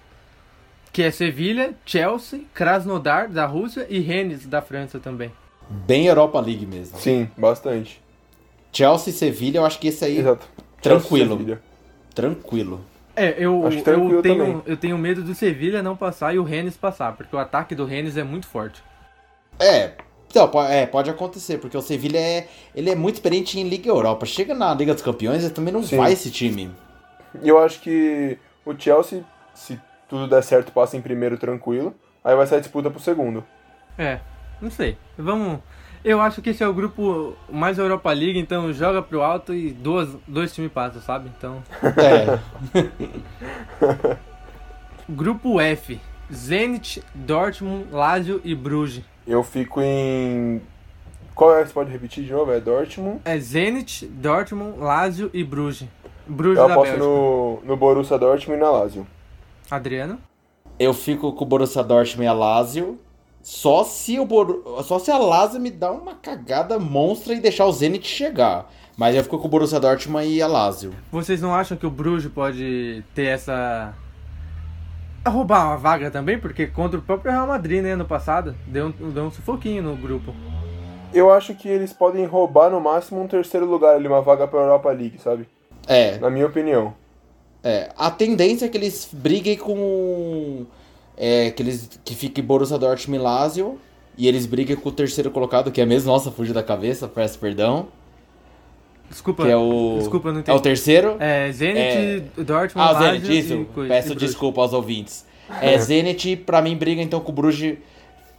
[0.93, 5.31] Que é Sevilha, Chelsea, Krasnodar da Rússia e Rennes da França também.
[5.67, 6.97] Bem Europa League mesmo.
[6.99, 8.01] Sim, bastante.
[8.71, 10.47] Chelsea e Sevilha, eu acho que esse aí Exato.
[10.81, 11.37] Tranquilo.
[11.37, 11.61] Chelsea,
[12.13, 12.81] tranquilo.
[13.15, 14.61] É, eu, eu, tenho, também.
[14.65, 17.85] eu tenho medo do Sevilha não passar e o Rennes passar, porque o ataque do
[17.85, 18.83] Rennes é muito forte.
[19.59, 19.91] É,
[20.29, 24.25] então, é, pode acontecer, porque o Sevilha é, ele é muito experiente em Liga Europa.
[24.25, 25.97] Chega na Liga dos Campeões, ele também não Sim.
[25.97, 26.71] vai esse time.
[27.41, 29.79] E eu acho que o Chelsea, se
[30.13, 31.95] tudo der certo, passa em primeiro tranquilo.
[32.23, 33.43] Aí vai ser a disputa pro segundo.
[33.97, 34.19] É,
[34.61, 34.95] não sei.
[35.17, 35.59] Vamos.
[36.05, 39.71] Eu acho que esse é o grupo mais Europa League, então joga pro alto e
[39.71, 41.31] duas, dois times passam, sabe?
[41.35, 41.63] Então.
[41.97, 42.37] É.
[45.09, 45.99] Grupo F.
[46.31, 49.03] Zenit, Dortmund, Lazio e Bruges.
[49.25, 50.61] Eu fico em.
[51.33, 51.65] Qual é?
[51.65, 52.51] Você pode repetir de novo?
[52.51, 53.19] É Dortmund.
[53.25, 55.87] É Zenit, Dortmund, Lazio e Bruges.
[56.27, 59.07] Bruges Eu aposto no, no Borussia Dortmund e na Lazio.
[59.75, 60.19] Adriano?
[60.79, 62.99] Eu fico com o Borussia Dortmund e a Lazio.
[63.41, 64.63] Só se, o Boru...
[64.83, 68.71] só se a Lazio me dá uma cagada monstra e deixar o Zenit chegar.
[68.95, 70.93] Mas eu fico com o Borussia Dortmund e a Lazio.
[71.11, 73.93] Vocês não acham que o Bruges pode ter essa.
[75.27, 76.37] roubar uma vaga também?
[76.39, 79.95] Porque contra o próprio Real Madrid, né, no passado, deu um, deu um sufoquinho no
[79.95, 80.33] grupo.
[81.13, 84.61] Eu acho que eles podem roubar no máximo um terceiro lugar ali, uma vaga pra
[84.61, 85.47] Europa League, sabe?
[85.87, 86.93] É, Na minha opinião.
[87.63, 87.89] É.
[87.97, 90.65] A tendência é que eles briguem com.
[91.17, 93.79] É, que eles que fique Borussia Dortmund e Lazio.
[94.17, 96.11] E eles briguem com o terceiro colocado, que é mesmo.
[96.11, 97.87] Nossa, fugiu da cabeça, peço perdão.
[99.09, 99.95] Desculpa, Que é o.
[99.99, 100.57] desculpa, não É entendi.
[100.57, 101.17] o terceiro?
[101.19, 103.65] É, Zenit, Dortmund, Ah, Lazio Zenit, isso.
[103.73, 105.25] coisa- Peço desculpa aos ouvintes.
[105.61, 107.77] É, Zenit, pra mim, briga então com o Bruges.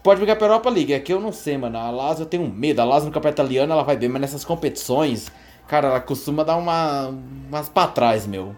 [0.02, 0.92] Pode brigar pra Europa League.
[0.94, 1.78] Aqui eu não sei, mano.
[1.78, 2.80] A Lazio eu tenho medo.
[2.80, 5.30] A Lazio no campeonato italiano ela vai bem, mas nessas competições,
[5.68, 7.08] cara, ela costuma dar uma,
[7.48, 8.54] umas pra trás, meu.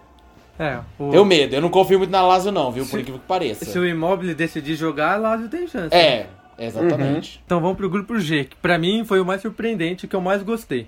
[0.59, 1.55] É, o, Eu medo.
[1.55, 2.83] Eu não confio muito na Lazio, não, viu?
[2.83, 3.65] Por Se- incrível que pareça.
[3.65, 5.93] se o Immobile decidir jogar, a Lazio tem chance.
[5.95, 7.41] É, exatamente.
[7.45, 10.41] Então vamos pro grupo G, que pra mim foi o mais surpreendente, que eu mais
[10.43, 10.87] gostei.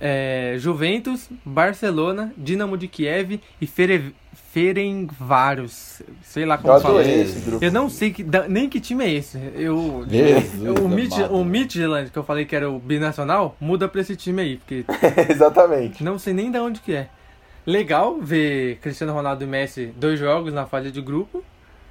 [0.00, 4.14] É, Juventus, Barcelona, Dinamo de Kiev e Fere...
[4.52, 6.02] Ferencváros.
[6.22, 7.02] Sei lá Eu como fala.
[7.04, 7.64] esse grupo.
[7.64, 9.38] Eu não sei que, da- nem que time é esse.
[9.54, 13.88] Eu, Jesus eu- o, Mid, o Midland, que eu falei que era o binacional, muda
[13.88, 14.84] pra esse time aí, porque
[15.30, 16.02] Exatamente.
[16.02, 17.08] não sei nem de onde que é.
[17.70, 21.44] Legal ver Cristiano Ronaldo e Messi dois jogos na fase de grupo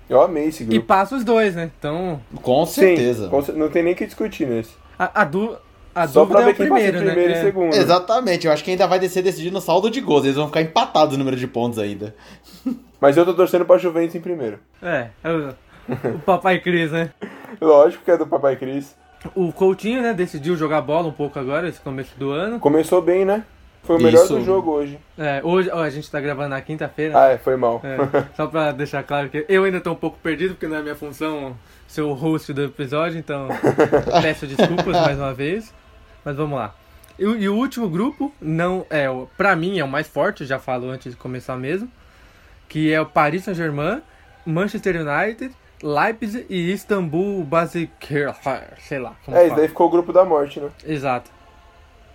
[0.10, 0.86] Eu amei esse e grupo.
[0.88, 1.70] passa os dois, né?
[1.78, 3.26] Então, Com certeza.
[3.26, 4.72] Sim, com não tem nem o que discutir nesse.
[4.98, 5.56] a, a, du-
[5.94, 7.38] a Só dúvida pra é ver o quem primeiro, passa em primeiro né?
[7.38, 7.44] e É.
[7.46, 7.74] segundo.
[7.76, 8.48] Exatamente.
[8.48, 10.24] Eu acho que ainda vai descer decidido no saldo de gols.
[10.24, 12.16] Eles vão ficar empatados o número de pontos ainda.
[13.00, 14.58] Mas eu tô torcendo pra Juventus em primeiro.
[14.82, 15.50] É, é o,
[16.16, 17.12] o papai Cris, né?
[17.62, 18.96] Lógico que é do Papai Cris.
[19.36, 22.60] O Coutinho, né, decidiu jogar bola um pouco agora, esse começo do ano.
[22.60, 23.44] Começou bem, né?
[23.88, 24.34] Foi o melhor Isso.
[24.38, 25.00] do jogo hoje.
[25.17, 27.17] É, hoje, ó, a gente tá gravando na quinta-feira.
[27.19, 27.82] Ah, é, foi mal.
[27.84, 27.97] É,
[28.36, 30.95] só pra deixar claro que eu ainda tô um pouco perdido, porque não é minha
[30.95, 31.56] função
[31.88, 33.47] ser o host do episódio, então
[34.21, 35.73] peço desculpas mais uma vez.
[36.26, 36.76] Mas vamos lá.
[37.17, 39.06] E, o- e o último grupo, não é,
[39.38, 41.89] pra mim é o mais forte, já falo antes de começar mesmo,
[42.67, 44.02] que é o Paris Saint-Germain,
[44.45, 48.34] Manchester United, Leipzig e Istambul Basaksehir,
[48.80, 49.15] sei lá.
[49.23, 49.60] Como É, isso fala.
[49.62, 50.69] daí ficou o grupo da morte, né?
[50.86, 51.32] Exato.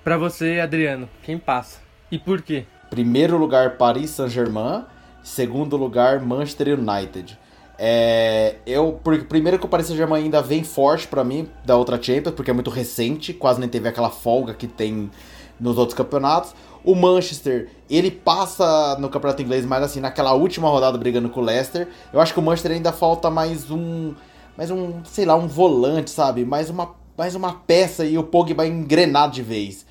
[0.04, 1.78] Pra você, Adriano, quem passa?
[2.10, 2.64] E por quê?
[2.90, 4.84] Primeiro lugar, Paris Saint-Germain.
[5.22, 7.38] Segundo lugar, Manchester United.
[7.78, 12.02] É, eu, porque primeiro que o Paris Saint-Germain ainda vem forte pra mim da outra
[12.02, 15.08] Champions, porque é muito recente, quase nem teve aquela folga que tem
[15.58, 16.52] nos outros campeonatos.
[16.84, 21.44] O Manchester, ele passa no campeonato inglês, mas assim, naquela última rodada brigando com o
[21.44, 21.86] Leicester.
[22.12, 24.14] Eu acho que o Manchester ainda falta mais um,
[24.56, 26.44] mais um, sei lá, um volante, sabe?
[26.44, 29.86] Mais uma, mais uma peça e o Pogba engrenar de vez.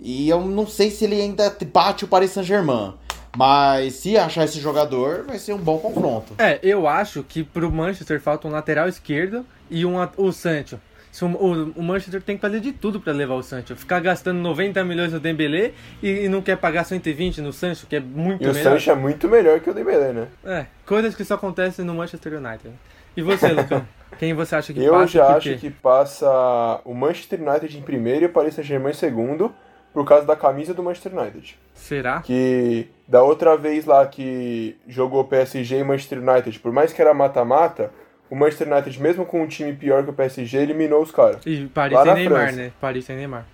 [0.00, 2.94] E eu não sei se ele ainda bate o Paris Saint-Germain.
[3.36, 6.34] Mas se achar esse jogador, vai ser um bom confronto.
[6.38, 10.78] É, eu acho que pro Manchester falta um lateral esquerdo e um, o Sancho.
[11.20, 13.74] O, o- o Manchester tem que fazer de tudo pra levar o Sancho.
[13.76, 17.96] Ficar gastando 90 milhões no Dembélé e, e não quer pagar 120 no Sancho, que
[17.96, 18.72] é muito E o melhor.
[18.72, 20.28] Sancho é muito melhor que o Dembélé, né?
[20.44, 22.70] É, coisas que só acontecem no Manchester United.
[23.16, 23.86] E você, Lucão?
[24.18, 25.56] Quem você acha que Eu passa e já por acho quê?
[25.56, 29.52] que passa o Manchester United em primeiro e o Paris Saint-Germain em segundo,
[29.94, 31.56] por causa da camisa do Manchester United.
[31.72, 32.20] Será?
[32.20, 37.14] Que da outra vez lá que jogou PSG e Manchester United, por mais que era
[37.14, 37.92] mata-mata,
[38.28, 41.46] o Manchester United, mesmo com um time pior que o PSG, eliminou os caras.
[41.46, 42.56] E Paris sem Neymar, França.
[42.56, 42.72] né?
[42.80, 43.46] Paris sem Neymar.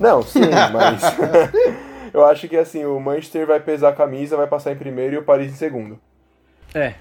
[0.00, 0.40] Não, sim,
[0.72, 1.02] mas
[2.14, 5.18] eu acho que assim, o Manchester vai pesar a camisa, vai passar em primeiro e
[5.18, 6.00] o Paris em segundo.
[6.74, 6.94] É,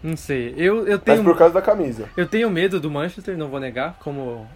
[0.00, 0.54] não sei.
[0.56, 2.08] Eu, eu Mas tenho por causa da camisa.
[2.16, 4.46] Eu tenho medo do Manchester, não vou negar, como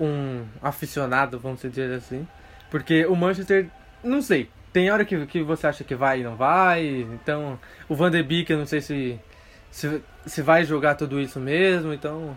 [0.00, 2.26] um aficionado, vamos dizer assim.
[2.74, 3.70] Porque o Manchester,
[4.02, 7.06] não sei, tem hora que, que você acha que vai e não vai.
[7.12, 7.56] Então,
[7.88, 9.16] o Van de Beek, eu não sei se,
[9.70, 11.92] se, se vai jogar tudo isso mesmo.
[11.92, 12.36] Então,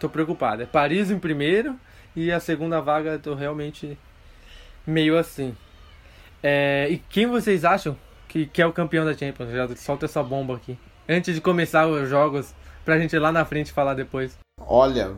[0.00, 0.64] tô preocupado.
[0.64, 1.78] É Paris em primeiro
[2.16, 3.96] e a segunda vaga tô realmente
[4.84, 5.56] meio assim.
[6.42, 7.96] É, e quem vocês acham
[8.26, 9.52] que, que é o campeão da Champions?
[9.52, 10.76] Já solta essa bomba aqui.
[11.08, 12.52] Antes de começar os jogos,
[12.84, 14.36] pra gente ir lá na frente falar depois.
[14.60, 15.14] Olha,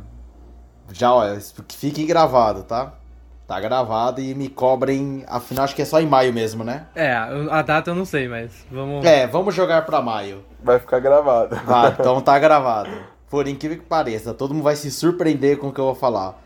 [0.92, 2.98] já olha, fique gravado, tá?
[3.46, 5.22] Tá gravado e me cobrem.
[5.28, 6.86] Afinal, acho que é só em maio mesmo, né?
[6.94, 9.04] É, a data eu não sei, mas vamos.
[9.04, 10.42] É, vamos jogar pra maio.
[10.62, 11.54] Vai ficar gravado.
[11.64, 12.90] Vai, então tá gravado.
[13.28, 16.42] Por incrível que pareça, todo mundo vai se surpreender com o que eu vou falar.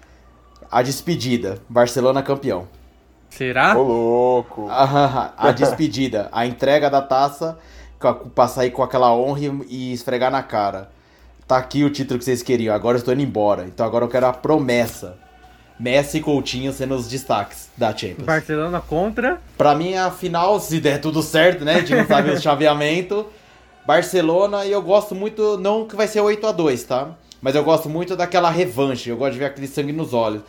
[0.71, 1.59] A despedida.
[1.69, 2.67] Barcelona campeão.
[3.31, 3.79] Será?
[3.79, 4.67] Ô, louco.
[4.71, 6.29] A, a despedida.
[6.33, 7.59] A entrega da taça
[8.35, 10.91] pra sair com aquela honra e, e esfregar na cara.
[11.47, 12.75] Tá aqui o título que vocês queriam.
[12.75, 13.65] Agora eu estou indo embora.
[13.65, 15.17] Então agora eu quero a promessa.
[15.79, 18.25] Messi e Coutinho sendo os destaques da Champions.
[18.27, 19.41] Barcelona contra.
[19.57, 21.75] Pra mim, a final, se der tudo certo, né?
[21.75, 23.27] A gente não sabe o chaveamento.
[23.87, 27.09] Barcelona, e eu gosto muito, não que vai ser 8 a 2 tá?
[27.41, 29.09] Mas eu gosto muito daquela revanche.
[29.09, 30.43] Eu gosto de ver aquele sangue nos olhos.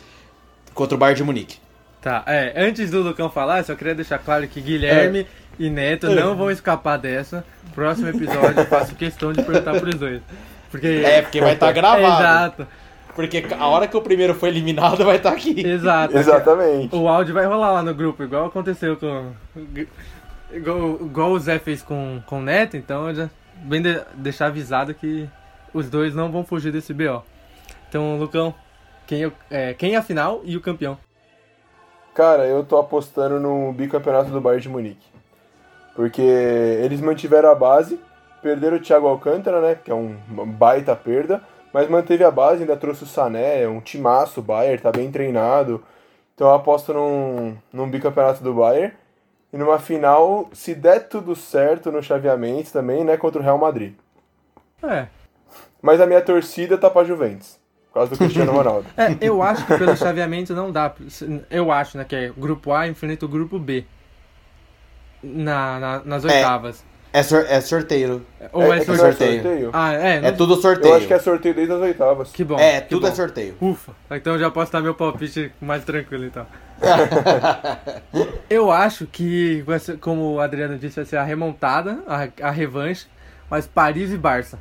[0.74, 1.56] Contra o Bayern de Munique.
[2.02, 5.26] Tá, é, antes do Lucão falar, só queria deixar claro que Guilherme
[5.58, 7.44] e Neto não vão escapar dessa.
[7.74, 10.22] Próximo episódio eu faço questão de perguntar pros dois.
[10.70, 11.02] Porque.
[11.04, 12.02] É, porque vai estar gravado.
[12.04, 12.66] Exato,
[13.28, 15.60] Porque a hora que o primeiro foi eliminado vai estar aqui.
[15.66, 16.16] exato.
[16.16, 16.94] Exatamente.
[16.94, 19.32] O áudio vai rolar lá no grupo, igual aconteceu com.
[20.52, 23.30] Igual, igual o Zé fez com, com o Neto, então eu já
[23.62, 25.28] bem de- deixar avisado que
[25.72, 27.22] os dois não vão fugir desse BO.
[27.88, 28.52] Então, Lucão,
[29.06, 30.98] quem, é é, quem é a final e o campeão?
[32.14, 35.06] Cara, eu tô apostando no bicampeonato do Bayern de Munique.
[35.94, 38.00] Porque eles mantiveram a base,
[38.42, 39.76] perderam o Thiago Alcântara, né?
[39.84, 41.40] Que é um- uma baita perda.
[41.72, 45.10] Mas manteve a base, ainda trouxe o Sané, é um timaço o Bayern, tá bem
[45.10, 45.82] treinado.
[46.34, 48.92] Então eu aposto num, num bicampeonato do Bayern.
[49.52, 53.16] E numa final, se der tudo certo no chaveamento também, né?
[53.16, 53.94] Contra o Real Madrid.
[54.82, 55.06] É,
[55.82, 57.58] Mas a minha torcida tá pra Juventus.
[57.88, 58.86] Por causa do Cristiano Ronaldo.
[58.96, 60.94] É, eu acho que pelo chaveamento não dá.
[61.50, 63.84] Eu acho, né, que é grupo A enfrenta o grupo B.
[65.22, 66.82] Na, na- nas oitavas.
[66.86, 66.89] É,
[67.22, 68.24] sor- é sorteio.
[68.52, 69.70] Ou é, que não sorteio?
[69.72, 70.92] Ah, é, É não- tudo sorteio.
[70.92, 72.30] Eu acho que é sorteio desde as oitavas.
[72.30, 72.58] Que bom.
[72.58, 73.16] É, que tudo é bom.
[73.16, 73.54] sorteio.
[73.60, 76.46] Ufa, então eu já posso dar meu palpite mais tranquilo então.
[78.48, 79.64] eu acho que,
[80.00, 83.06] como o Adriano disse, vai ser a remontada, a, a revanche,
[83.50, 84.58] mas Paris e Barça.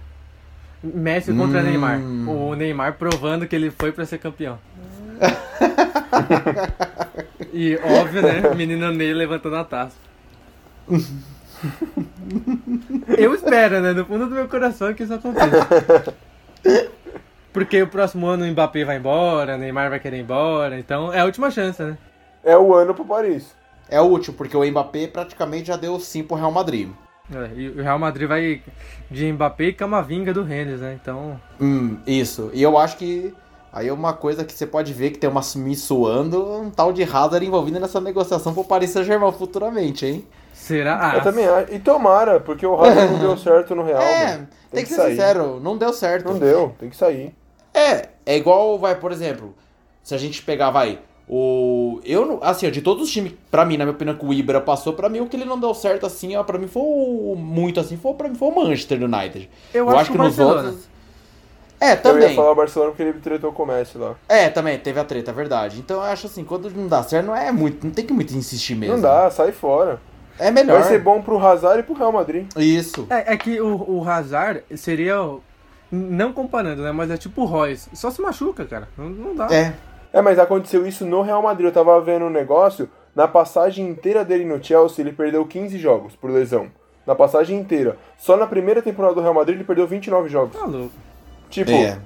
[0.83, 1.63] Messi contra Hum.
[1.63, 1.99] Neymar.
[2.29, 4.57] O Neymar provando que ele foi pra ser campeão.
[7.53, 8.53] e óbvio, né?
[8.55, 9.95] Menino Ney levantando a taça.
[13.17, 13.93] Eu espero, né?
[13.93, 16.13] No fundo do meu coração que isso aconteça.
[17.51, 21.11] Porque o próximo ano o Mbappé vai embora, o Neymar vai querer ir embora, então
[21.11, 21.97] é a última chance, né?
[22.43, 23.55] É o ano pro Paris.
[23.89, 26.89] É útil, porque o Mbappé praticamente já deu sim pro Real Madrid.
[27.33, 28.61] É, e o Real Madrid vai
[29.09, 30.97] de Mbappé e Camavinga do Rennes, né?
[31.01, 31.39] Então.
[31.59, 32.49] Hum, isso.
[32.53, 33.33] E eu acho que
[33.73, 36.93] aí é uma coisa que você pode ver que tem uma me suando um tal
[36.93, 40.27] de Hazard envolvido nessa negociação pro Paris Saint-Germain futuramente, hein?
[40.69, 40.99] Será?
[41.01, 41.73] Ah, Eu também acho.
[41.73, 43.99] E tomara, porque o Hazard não deu certo no Real.
[44.01, 44.47] é, mano.
[44.71, 45.11] tem, que, ser sair.
[45.11, 46.25] sincero, não deu certo.
[46.31, 47.33] Não deu, tem que sair.
[47.73, 49.55] É, é igual, vai, por exemplo,
[50.03, 51.99] se a gente pegar, vai, o.
[52.05, 52.39] Eu não.
[52.41, 54.93] Assim, ó, de todos os times, pra mim, na minha opinião, que o Ibra passou,
[54.93, 57.35] pra mim, o que ele não deu certo, assim, ó, pra mim foi o.
[57.35, 59.49] Muito assim, foi, pra mim foi o Manchester United.
[59.73, 60.67] Eu acho que o nos Barcelona.
[60.69, 60.89] outros.
[61.81, 62.35] É, Eu ia também.
[62.35, 64.15] falar o Barcelona porque ele tretou com o Messi lá.
[64.27, 65.79] É, também, teve a treta, é verdade.
[65.79, 67.85] Então eu acho assim, quando não dá certo, não é muito.
[67.85, 68.95] Não tem que muito insistir mesmo.
[68.95, 70.01] Não dá, sai fora.
[70.39, 70.79] É melhor.
[70.79, 72.47] Vai ser bom pro Hazard e pro Real Madrid.
[72.57, 73.05] Isso.
[73.09, 75.21] É, é que o, o Hazard seria.
[75.21, 75.41] o-
[75.91, 76.91] Não comparando, né?
[76.91, 77.89] Mas é tipo o Royce.
[77.93, 78.87] Só se machuca, cara.
[78.97, 79.47] Não, não dá.
[79.51, 79.73] É.
[80.11, 81.65] É, mas aconteceu isso no Real Madrid.
[81.67, 86.15] Eu tava vendo um negócio, na passagem inteira dele no Chelsea, ele perdeu 15 jogos
[86.15, 86.67] por lesão.
[87.05, 87.97] Na passagem inteira.
[88.17, 90.55] Só na primeira temporada do Real Madrid ele perdeu 29 jogos.
[90.59, 90.91] Tá louco.
[91.49, 91.97] Tipo, É.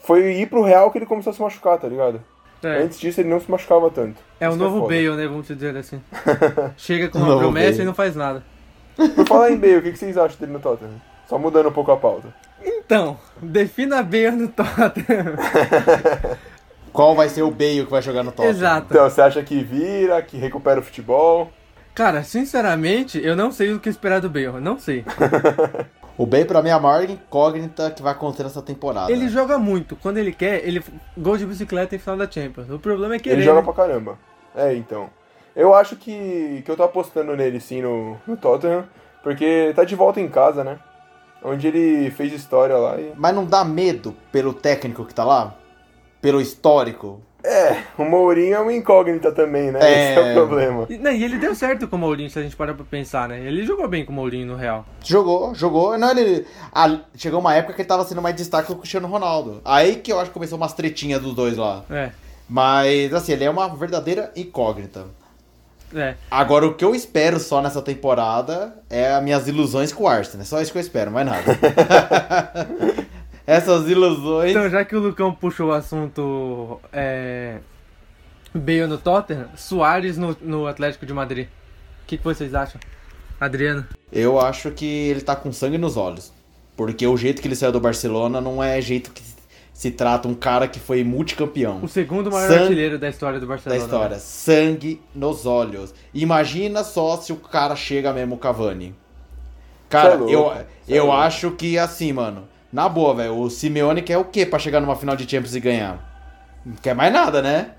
[0.00, 2.20] foi ir pro Real que ele começou a se machucar, tá ligado?
[2.62, 4.16] É, Antes disso ele não se machucava tanto.
[4.40, 4.94] é o Isso novo foda.
[4.94, 5.26] Bale, né?
[5.26, 6.00] Vamos dizer assim.
[6.76, 7.82] Chega com O uma novo promessa Bale.
[7.82, 8.42] e não faz nada.
[8.96, 11.00] Por falar em Bale, o que que vocês acham dele no Tottenham?
[11.28, 12.28] Só mudando um pouco a pauta.
[12.64, 15.36] Então, defina Bale no Tottenham.
[16.92, 18.50] Qual vai ser o Bale que vai jogar no Tottenham?
[18.56, 18.86] Exato.
[18.90, 21.50] Então, você acha que vira, que recupera o futebol?
[21.94, 24.60] Cara, sinceramente, eu não sei o que esperar do Bale.
[24.60, 25.04] Não sei.
[26.18, 29.12] O Bale, pra mim, é a maior incógnita que vai acontecer nessa temporada.
[29.12, 29.96] Ele joga muito.
[29.96, 30.82] Quando ele quer, ele
[31.16, 32.70] gol de bicicleta em final da Champions.
[32.70, 34.18] O problema é que Ele ele joga pra caramba.
[34.54, 35.10] É, então.
[35.54, 38.84] Eu acho que, que eu tô apostando nele sim no, no Tottenham,
[39.22, 40.78] porque tá de volta em casa, né?
[41.42, 43.12] Onde ele fez história lá e.
[43.16, 45.54] Mas não dá medo pelo técnico que tá lá?
[46.20, 47.20] Pelo histórico?
[47.48, 49.78] É, o Mourinho é uma incógnita também, né?
[49.80, 50.10] É.
[50.10, 50.86] Esse é o problema.
[50.90, 53.28] E, não, e ele deu certo com o Mourinho, se a gente parar pra pensar,
[53.28, 53.38] né?
[53.40, 54.84] Ele jogou bem com o Mourinho no Real.
[55.04, 55.96] Jogou, jogou.
[55.96, 56.44] Não, ele.
[56.72, 59.60] ah, chegou uma época que ele tava sendo mais destaque que o Cristiano Ronaldo.
[59.64, 61.84] Aí que eu acho que começou umas tretinhas dos dois lá.
[61.88, 62.10] É,
[62.48, 65.04] Mas, assim, ele é uma verdadeira incógnita.
[65.94, 66.14] é.
[66.28, 70.42] Agora, o que eu espero só nessa temporada é as minhas ilusões com o Arsenal.
[70.42, 71.44] É só isso que eu espero, mais nada.
[73.46, 74.50] Essas ilusões.
[74.50, 77.58] Então, já que o Lucão puxou o assunto é,
[78.54, 81.46] Bale no Tottenham, Soares no, no Atlético de Madrid.
[81.46, 82.80] O que, que vocês acham?
[83.40, 83.86] Adriano?
[84.12, 86.32] Eu acho que ele tá com sangue nos olhos.
[86.76, 89.22] Porque o jeito que ele saiu do Barcelona não é jeito que
[89.72, 91.80] se trata um cara que foi multicampeão.
[91.82, 93.82] O segundo maior Sangue artilheiro da história do da Barcelona.
[93.82, 94.16] história.
[94.16, 94.18] né?
[94.18, 95.94] Sangue nos olhos.
[96.14, 98.94] Imagina só se o cara chega mesmo Cavani.
[99.88, 101.20] Cara, é louco, eu, é eu louco.
[101.20, 102.48] acho que assim, mano.
[102.76, 103.38] Na boa, velho.
[103.38, 105.98] O Simeone quer o quê pra chegar numa final de Champions e ganhar?
[106.62, 107.70] Não quer mais nada, né?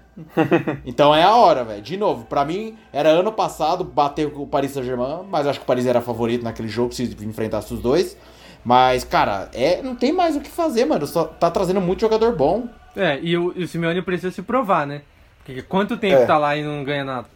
[0.83, 1.83] então é a hora, velho.
[1.83, 5.65] De novo, pra mim, era ano passado bater com o Paris Saint-Germain, mas acho que
[5.65, 8.17] o Paris era favorito naquele jogo se enfrentasse os dois.
[8.65, 11.05] Mas, cara, é, não tem mais o que fazer, mano.
[11.05, 12.67] Só tá trazendo muito jogador bom.
[12.95, 15.03] É, e o, e o Simeone precisa se provar, né?
[15.45, 16.25] Porque quanto tempo É.
[16.25, 17.27] tá lá e não ganha nada?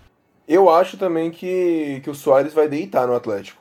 [0.47, 3.60] Eu acho também que, que o Soares vai deitar no Atlético.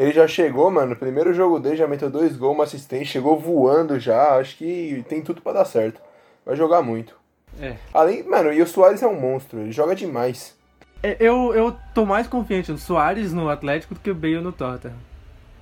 [0.00, 3.38] Ele já chegou, mano, no primeiro jogo dele já meteu dois gols, uma assistência, chegou
[3.38, 4.36] voando já.
[4.36, 6.00] Acho que tem tudo pra dar certo.
[6.46, 7.14] Vai jogar muito.
[7.60, 7.74] É.
[7.92, 10.56] Além, mano, e o Soares é um monstro, ele joga demais.
[11.02, 14.52] É, Eu, eu tô mais confiante no Soares no Atlético do que o Bale no
[14.52, 14.96] Tottenham.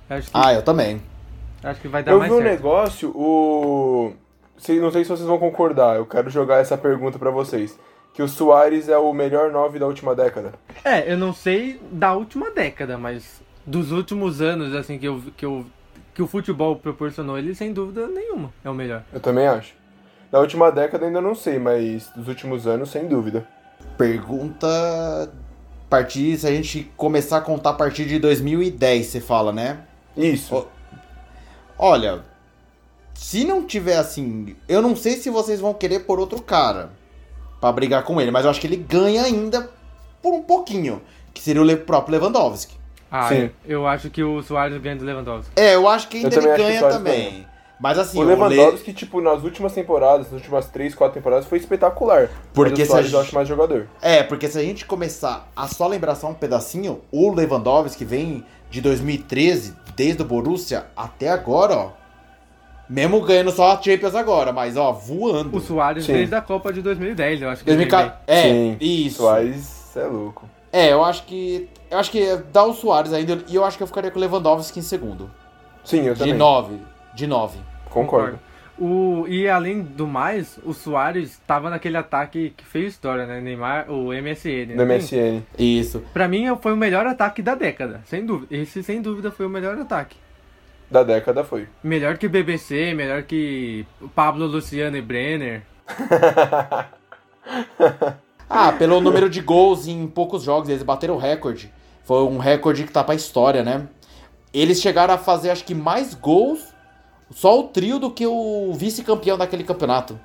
[0.09, 1.01] Acho que, Ah, eu também.
[1.61, 2.51] acho que vai dar Eu mais vi um certo.
[2.51, 4.13] negócio, o.
[4.55, 7.77] Não sei se vocês vão concordar, eu quero jogar essa pergunta pra vocês.
[8.13, 10.53] Que o Soares é o melhor 9 da última década.
[10.83, 15.45] É, eu não sei da última década, mas dos últimos anos, assim, que eu, que
[15.45, 15.65] eu
[16.13, 19.03] que o futebol proporcionou ele, sem dúvida nenhuma, é o melhor.
[19.13, 19.73] Eu também acho.
[20.29, 23.47] Da última década ainda não sei, mas dos últimos anos, sem dúvida.
[23.97, 24.67] Pergunta.
[24.67, 29.79] A partir, se a gente começar a contar a partir de 2010, você fala, né?
[30.17, 30.53] Isso.
[30.53, 30.65] Ó,
[31.77, 32.21] Olha,
[33.13, 36.91] se não tiver assim, eu não sei se vocês vão querer por outro cara
[37.61, 39.69] pra brigar com ele, mas eu acho que ele ganha ainda
[40.21, 41.01] por um pouquinho,
[41.33, 42.78] que seria o próprio Lewandowski.
[43.11, 43.49] Ah, Sim.
[43.65, 45.51] eu, eu acho que o Soares ganha do Lewandowski.
[45.55, 47.47] É, eu acho que ainda Eu também ele que o ganha Suárez também.
[47.81, 51.57] Mas assim, o Le- Lewandowski, tipo, nas últimas temporadas, nas últimas 3, 4 temporadas, foi
[51.57, 52.29] espetacular.
[52.53, 53.87] Porque mas o Soares eu gente- acho mais jogador.
[54.01, 58.43] É, porque se a gente começar a só lembrar só um pedacinho, o Lewandowski vem
[58.69, 61.89] de 2013, desde o Borussia até agora, ó.
[62.89, 65.55] Mesmo ganhando só a Champions agora, mas ó, voando.
[65.55, 66.13] O Soares Sim.
[66.13, 68.13] desde a Copa de 2010, eu acho que ele 2000, vem.
[68.27, 68.77] é, Sim.
[68.81, 69.17] isso.
[69.17, 70.49] Soares é louco.
[70.71, 71.69] É, eu acho que.
[71.89, 73.39] Eu acho que dá o Soares ainda.
[73.47, 75.29] E eu acho que eu ficaria com o Lewandowski em segundo.
[75.83, 76.35] Sim, eu De também.
[76.35, 76.77] 9.
[77.15, 77.57] De 9.
[77.89, 78.39] Concordo.
[78.77, 83.41] O, e além do mais, o Soares estava naquele ataque que fez história, né?
[83.41, 84.77] Neymar, o MSN.
[84.77, 84.97] Do né?
[84.97, 85.41] MSN.
[85.57, 86.01] Isso.
[86.13, 88.55] Pra mim foi o melhor ataque da década, sem dúvida.
[88.55, 90.15] Esse sem dúvida foi o melhor ataque.
[90.89, 91.67] Da década foi.
[91.83, 95.63] Melhor que BBC, melhor que Pablo Luciano e Brenner.
[98.49, 101.71] Ah, pelo número de gols em poucos jogos, eles bateram o recorde.
[102.03, 103.87] Foi um recorde que tá pra história, né?
[104.53, 106.59] Eles chegaram a fazer, acho que, mais gols,
[107.31, 110.19] só o trio, do que o vice-campeão daquele campeonato.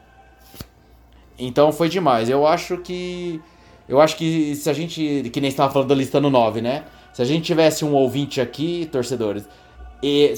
[1.38, 2.28] Então foi demais.
[2.30, 3.40] Eu acho que.
[3.88, 5.28] Eu acho que se a gente.
[5.32, 6.84] Que nem estava falando da lista no 9, né?
[7.12, 9.46] Se a gente tivesse um ouvinte aqui, torcedores,
[10.02, 10.34] e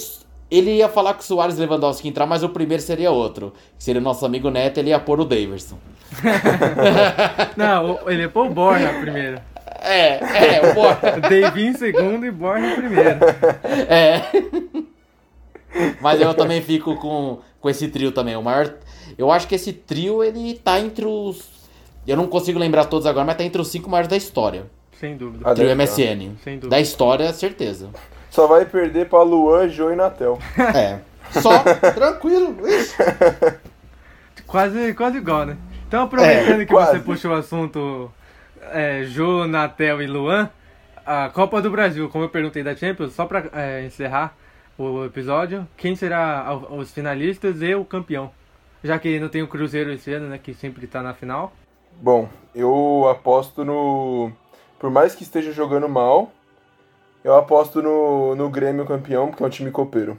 [0.50, 3.52] ele ia falar que o Soares e Lewandowski ia entrar, mas o primeiro seria outro.
[3.78, 5.78] Seria o nosso amigo Neto, ele ia pôr o Daverson.
[7.56, 9.40] Não, ele é pô o Borja primeiro.
[9.86, 11.20] É, é, o Borja.
[11.20, 13.18] Davi em segundo e Borja em primeiro.
[13.88, 14.20] É.
[16.00, 18.36] Mas eu também fico com, com esse trio também.
[18.36, 18.74] O maior.
[19.16, 21.48] Eu acho que esse trio, ele tá entre os.
[22.06, 24.66] Eu não consigo lembrar todos agora, mas tá entre os cinco maiores da história.
[24.98, 25.54] Sem dúvida.
[25.54, 25.76] Trio.
[25.76, 26.36] MSN.
[26.42, 26.68] Sem dúvida.
[26.68, 27.90] Da história, certeza.
[28.30, 30.38] Só vai perder pra Luan, Jô e Natel.
[30.74, 30.98] É.
[31.40, 31.50] Só,
[31.94, 32.56] tranquilo.
[32.66, 32.94] Ixi.
[34.46, 35.56] Quase, quase igual, né?
[35.88, 36.92] Então, aproveitando É, que quase.
[36.92, 38.10] você puxou o assunto
[38.72, 40.50] é, Jô, Natel e Luan,
[41.04, 44.36] a Copa do Brasil, como eu perguntei da Champions, só pra é, encerrar
[44.78, 48.30] o episódio, quem será os finalistas e o campeão?
[48.82, 51.52] Já que não tem o Cruzeiro esse ano, né, que sempre tá na final.
[52.00, 54.30] Bom, eu aposto no.
[54.78, 56.30] Por mais que esteja jogando mal,
[57.24, 60.18] eu aposto no, no Grêmio campeão, porque é um time copeiro.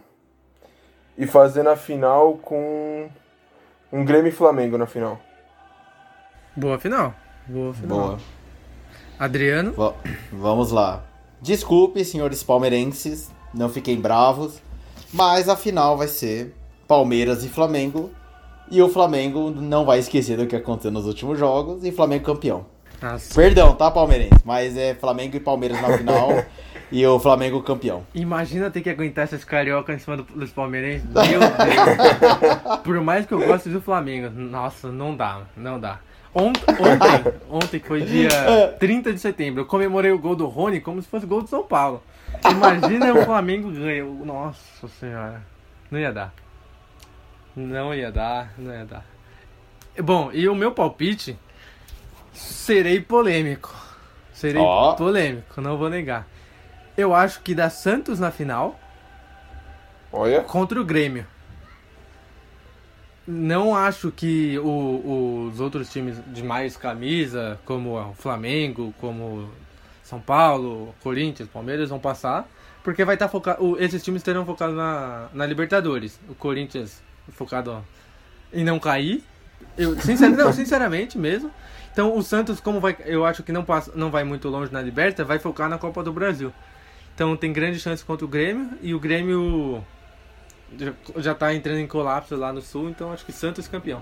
[1.17, 3.09] E fazendo a final com.
[3.91, 5.19] Um Grêmio e Flamengo na final.
[6.55, 7.13] Boa final.
[7.47, 7.97] Boa final.
[7.97, 8.36] Boa.
[9.19, 9.73] Adriano.
[9.73, 9.93] Va-
[10.31, 11.03] vamos lá.
[11.41, 14.59] Desculpe, senhores palmeirenses, não fiquem bravos,
[15.13, 16.53] mas a final vai ser
[16.87, 18.11] Palmeiras e Flamengo.
[18.69, 22.65] E o Flamengo não vai esquecer do que aconteceu nos últimos jogos e Flamengo campeão.
[23.01, 23.33] Nossa.
[23.33, 24.41] Perdão, tá, palmeirense?
[24.43, 26.43] Mas é Flamengo e Palmeiras na final
[26.91, 28.03] e o Flamengo campeão.
[28.13, 31.07] Imagina ter que aguentar essas carioca em cima do- dos palmeirenses.
[31.07, 32.79] Meu Deus.
[32.83, 35.99] Por mais que eu goste do Flamengo, nossa, não dá, não dá.
[36.39, 38.29] Ont- Ontem, ontem que foi dia
[38.79, 41.63] 30 de setembro, eu comemorei o gol do Rony como se fosse gol do São
[41.63, 42.03] Paulo.
[42.49, 44.03] Imagina o Flamengo ganha.
[44.03, 45.41] Nossa senhora.
[45.89, 46.33] Não ia dar.
[47.55, 49.03] Não ia dar, não ia dar.
[49.99, 51.37] Bom, e o meu palpite
[52.33, 53.73] Serei polêmico.
[54.31, 54.93] Serei Ó.
[54.93, 56.27] polêmico, não vou negar.
[56.95, 58.79] Eu acho que dá Santos na final
[60.13, 60.41] Olha.
[60.43, 61.25] contra o Grêmio.
[63.27, 69.49] Não acho que o- os outros times de mais camisa, como o Flamengo, como
[70.03, 72.47] São Paulo, Corinthians, Palmeiras, vão passar,
[72.83, 73.77] porque vai estar focado.
[73.83, 76.17] Esses times terão focado na, na Libertadores.
[76.29, 77.01] O Corinthians
[77.33, 77.83] focado
[78.53, 79.21] em não cair.
[79.77, 79.93] Eu,
[80.37, 81.51] não, sinceramente mesmo.
[81.91, 84.81] Então o Santos, como vai, eu acho que não, passa, não vai muito longe na
[84.81, 86.53] Liberta, vai focar na Copa do Brasil.
[87.13, 89.83] Então tem grande chance contra o Grêmio e o Grêmio
[90.77, 94.01] já- já tá entrando em colapso lá no sul, então acho que Santos campeão.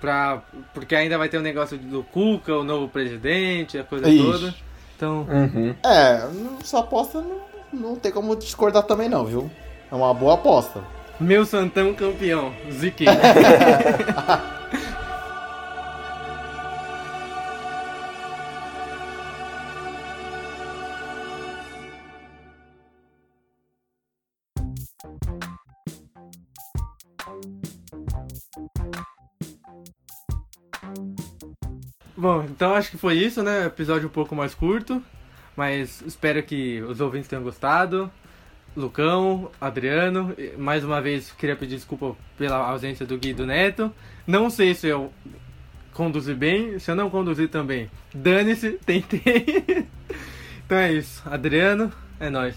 [0.00, 0.42] Pra,
[0.74, 4.22] porque ainda vai ter o negócio do Cuca, o novo presidente, a coisa Ixi.
[4.24, 4.54] toda.
[4.96, 5.74] Então, Uhum.
[5.84, 6.28] É,
[6.60, 7.40] essa aposta não,
[7.72, 9.50] não tem como discordar também não, viu?
[9.90, 10.82] É uma boa aposta.
[11.20, 13.06] meu Santão campeão, Ziquei.
[32.24, 33.66] Bom, então acho que foi isso, né?
[33.66, 35.02] Episódio um pouco mais curto,
[35.54, 38.10] mas espero que os ouvintes tenham gostado.
[38.74, 43.92] Lucão, Adriano, mais uma vez queria pedir desculpa pela ausência do Gui e do Neto.
[44.26, 45.12] Não sei se eu
[45.92, 47.90] conduzi bem, se eu não conduzir também.
[48.14, 49.86] Dane-se, tentei.
[50.64, 51.22] então é isso.
[51.26, 52.56] Adriano, é nóis.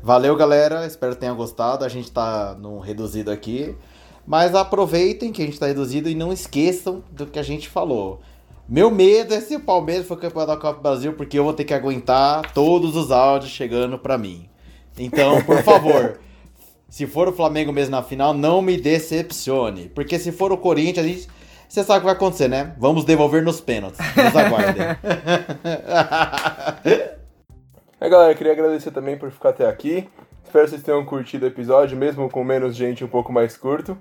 [0.00, 0.86] Valeu, galera.
[0.86, 1.84] Espero que tenham gostado.
[1.84, 3.74] A gente tá no reduzido aqui.
[4.24, 8.20] Mas aproveitem que a gente tá reduzido e não esqueçam do que a gente falou.
[8.70, 11.52] Meu medo é se o Palmeiras for campeão da Copa do Brasil, porque eu vou
[11.52, 14.48] ter que aguentar todos os áudios chegando pra mim.
[14.96, 16.20] Então, por favor,
[16.88, 19.88] se for o Flamengo mesmo na final, não me decepcione.
[19.88, 21.28] Porque se for o Corinthians, a gente.
[21.68, 22.72] Você sabe o que vai acontecer, né?
[22.78, 23.98] Vamos devolver nos pênaltis.
[23.98, 24.82] Nos aguardem.
[28.02, 30.08] É, galera, queria agradecer também por ficar até aqui.
[30.42, 33.94] Espero que vocês tenham curtido o episódio, mesmo com menos gente, um pouco mais curto.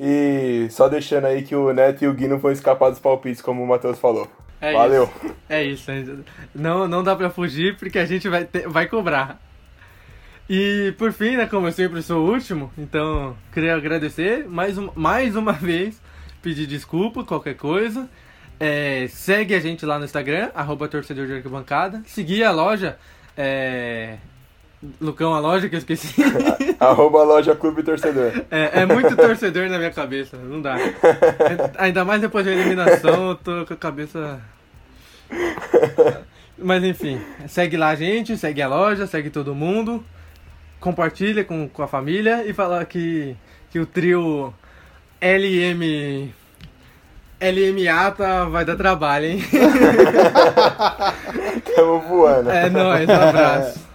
[0.00, 3.42] E só deixando aí que o Neto e o Gui não vão escapar dos palpites,
[3.42, 4.30] como o Matheus falou.
[4.60, 5.04] É Valeu!
[5.04, 5.34] Isso.
[5.48, 5.90] É isso.
[6.54, 9.40] Não, não dá pra fugir porque a gente vai, ter- vai cobrar.
[10.48, 14.88] E por fim, né, como eu sempre sou o último, então queria agradecer mais, um,
[14.94, 16.00] mais uma vez,
[16.42, 18.08] pedir desculpa, qualquer coisa.
[18.58, 22.02] É, segue a gente lá no Instagram, arroba torcedor de arquibancada.
[22.06, 22.98] Seguir a loja,
[23.36, 24.16] é,
[25.00, 26.14] Lucão, a loja que eu esqueci.
[26.78, 28.44] Arroba loja Clube Torcedor.
[28.50, 30.76] É, é muito torcedor na minha cabeça, não dá.
[31.78, 34.40] Ainda mais depois da eliminação, eu tô com a cabeça.
[36.56, 40.04] Mas enfim, segue lá a gente, segue a loja, segue todo mundo,
[40.78, 43.36] compartilha com, com a família e fala que,
[43.70, 44.54] que o trio
[45.20, 46.32] LM.
[47.40, 49.42] LMA tá, vai dar trabalho, hein?
[51.74, 52.50] Tamo voando.
[52.50, 53.87] É nóis, um abraço.